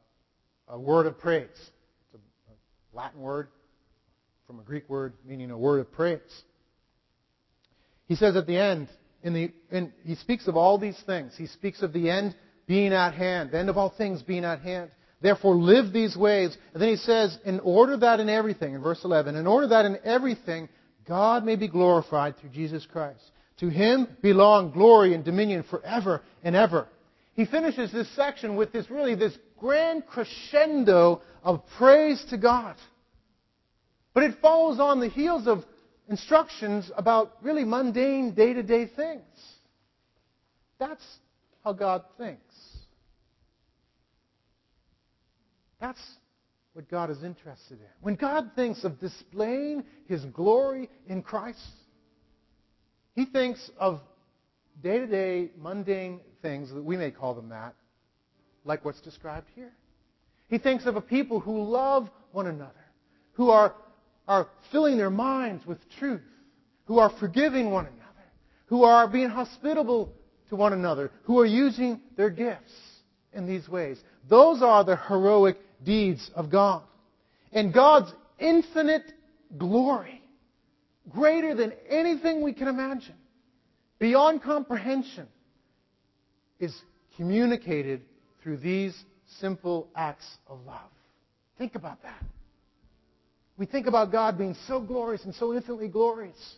[0.68, 1.48] a word of praise.
[1.54, 3.48] It's a Latin word
[4.52, 6.20] from a Greek word meaning a word of praise.
[8.08, 8.90] He says at the end,
[9.24, 11.34] in the, in, he speaks of all these things.
[11.38, 12.36] He speaks of the end
[12.68, 14.92] being at hand, the end of all things being at hand.
[15.22, 16.58] Therefore, live these ways.
[16.74, 19.86] And then he says, in order that in everything, in verse 11, in order that
[19.86, 20.68] in everything
[21.08, 23.24] God may be glorified through Jesus Christ.
[23.60, 26.90] To him belong glory and dominion forever and ever.
[27.36, 32.76] He finishes this section with this really this grand crescendo of praise to God.
[34.14, 35.64] But it follows on the heels of
[36.10, 39.24] instructions about really mundane day to day things.
[40.80, 41.04] That's
[41.64, 42.56] how God thinks.
[45.80, 46.02] That's
[46.74, 47.88] what God is interested in.
[48.02, 51.60] When God thinks of displaying His glory in Christ,
[53.14, 54.00] he thinks of
[54.82, 57.76] day to day mundane things, that we may call them that,
[58.64, 59.72] like what's described here.
[60.48, 62.72] He thinks of a people who love one another,
[63.34, 63.76] who are,
[64.28, 66.22] are filling their minds with truth,
[66.86, 68.02] who are forgiving one another,
[68.68, 70.14] who are being hospitable
[70.50, 72.72] to one another, who are using their gifts
[73.34, 74.00] in these ways.
[74.30, 76.84] Those are the heroic deeds of God.
[77.52, 79.12] And God's infinite
[79.58, 80.22] glory
[81.10, 83.16] greater than anything we can imagine,
[84.00, 85.28] beyond comprehension,
[86.60, 86.76] is
[87.18, 88.02] communicated
[88.42, 88.96] through these
[89.40, 90.90] simple acts of love.
[91.58, 92.24] Think about that.
[93.62, 96.56] We think about God being so glorious and so infinitely glorious.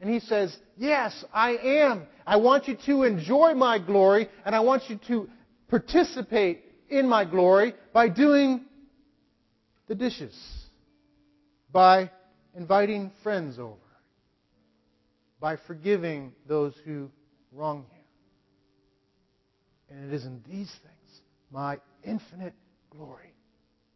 [0.00, 2.06] And he says, Yes, I am.
[2.24, 5.28] I want you to enjoy my glory, and I want you to
[5.66, 8.64] participate in my glory by doing
[9.88, 10.36] the dishes,
[11.72, 12.12] by
[12.54, 13.74] inviting friends over,
[15.40, 17.10] by forgiving those who
[17.50, 17.86] wrong
[19.90, 19.96] you.
[19.96, 21.20] And it is in these things
[21.50, 22.54] my infinite
[22.88, 23.34] glory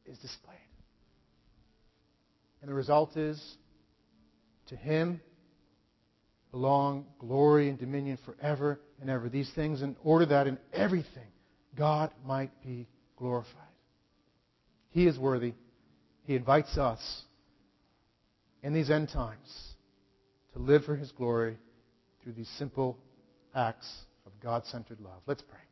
[0.05, 0.70] is displayed.
[2.61, 3.57] And the result is
[4.67, 5.21] to him
[6.51, 9.29] belong glory and dominion forever and ever.
[9.29, 11.29] These things in order that in everything
[11.77, 13.55] God might be glorified.
[14.91, 15.55] He is worthy.
[16.25, 17.23] He invites us
[18.63, 19.75] in these end times
[20.53, 21.57] to live for His glory
[22.23, 22.99] through these simple
[23.55, 23.89] acts
[24.27, 25.23] of God centered love.
[25.27, 25.70] Let's pray.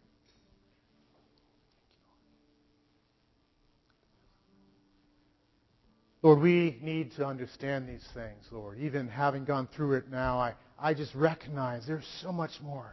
[6.22, 8.78] Lord, we need to understand these things, Lord.
[8.78, 12.92] Even having gone through it now, I, I just recognize there's so much more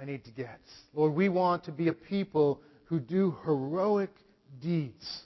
[0.00, 0.60] I need to get.
[0.92, 4.10] Lord, we want to be a people who do heroic
[4.60, 5.22] deeds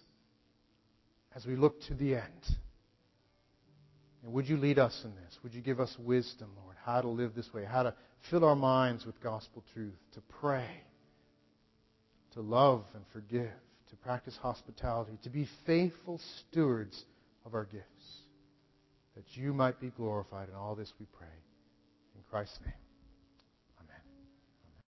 [1.34, 2.56] as we look to the end.
[4.22, 5.38] And would you lead us in this?
[5.42, 7.94] Would you give us wisdom, Lord, how to live this way, how to
[8.30, 10.68] fill our minds with gospel truth, to pray,
[12.34, 13.50] to love and forgive,
[13.90, 16.20] to practice hospitality, to be faithful
[16.50, 17.04] stewards
[17.44, 18.22] of our gifts,
[19.16, 21.26] that you might be glorified in all this we pray.
[22.14, 22.81] In Christ's name.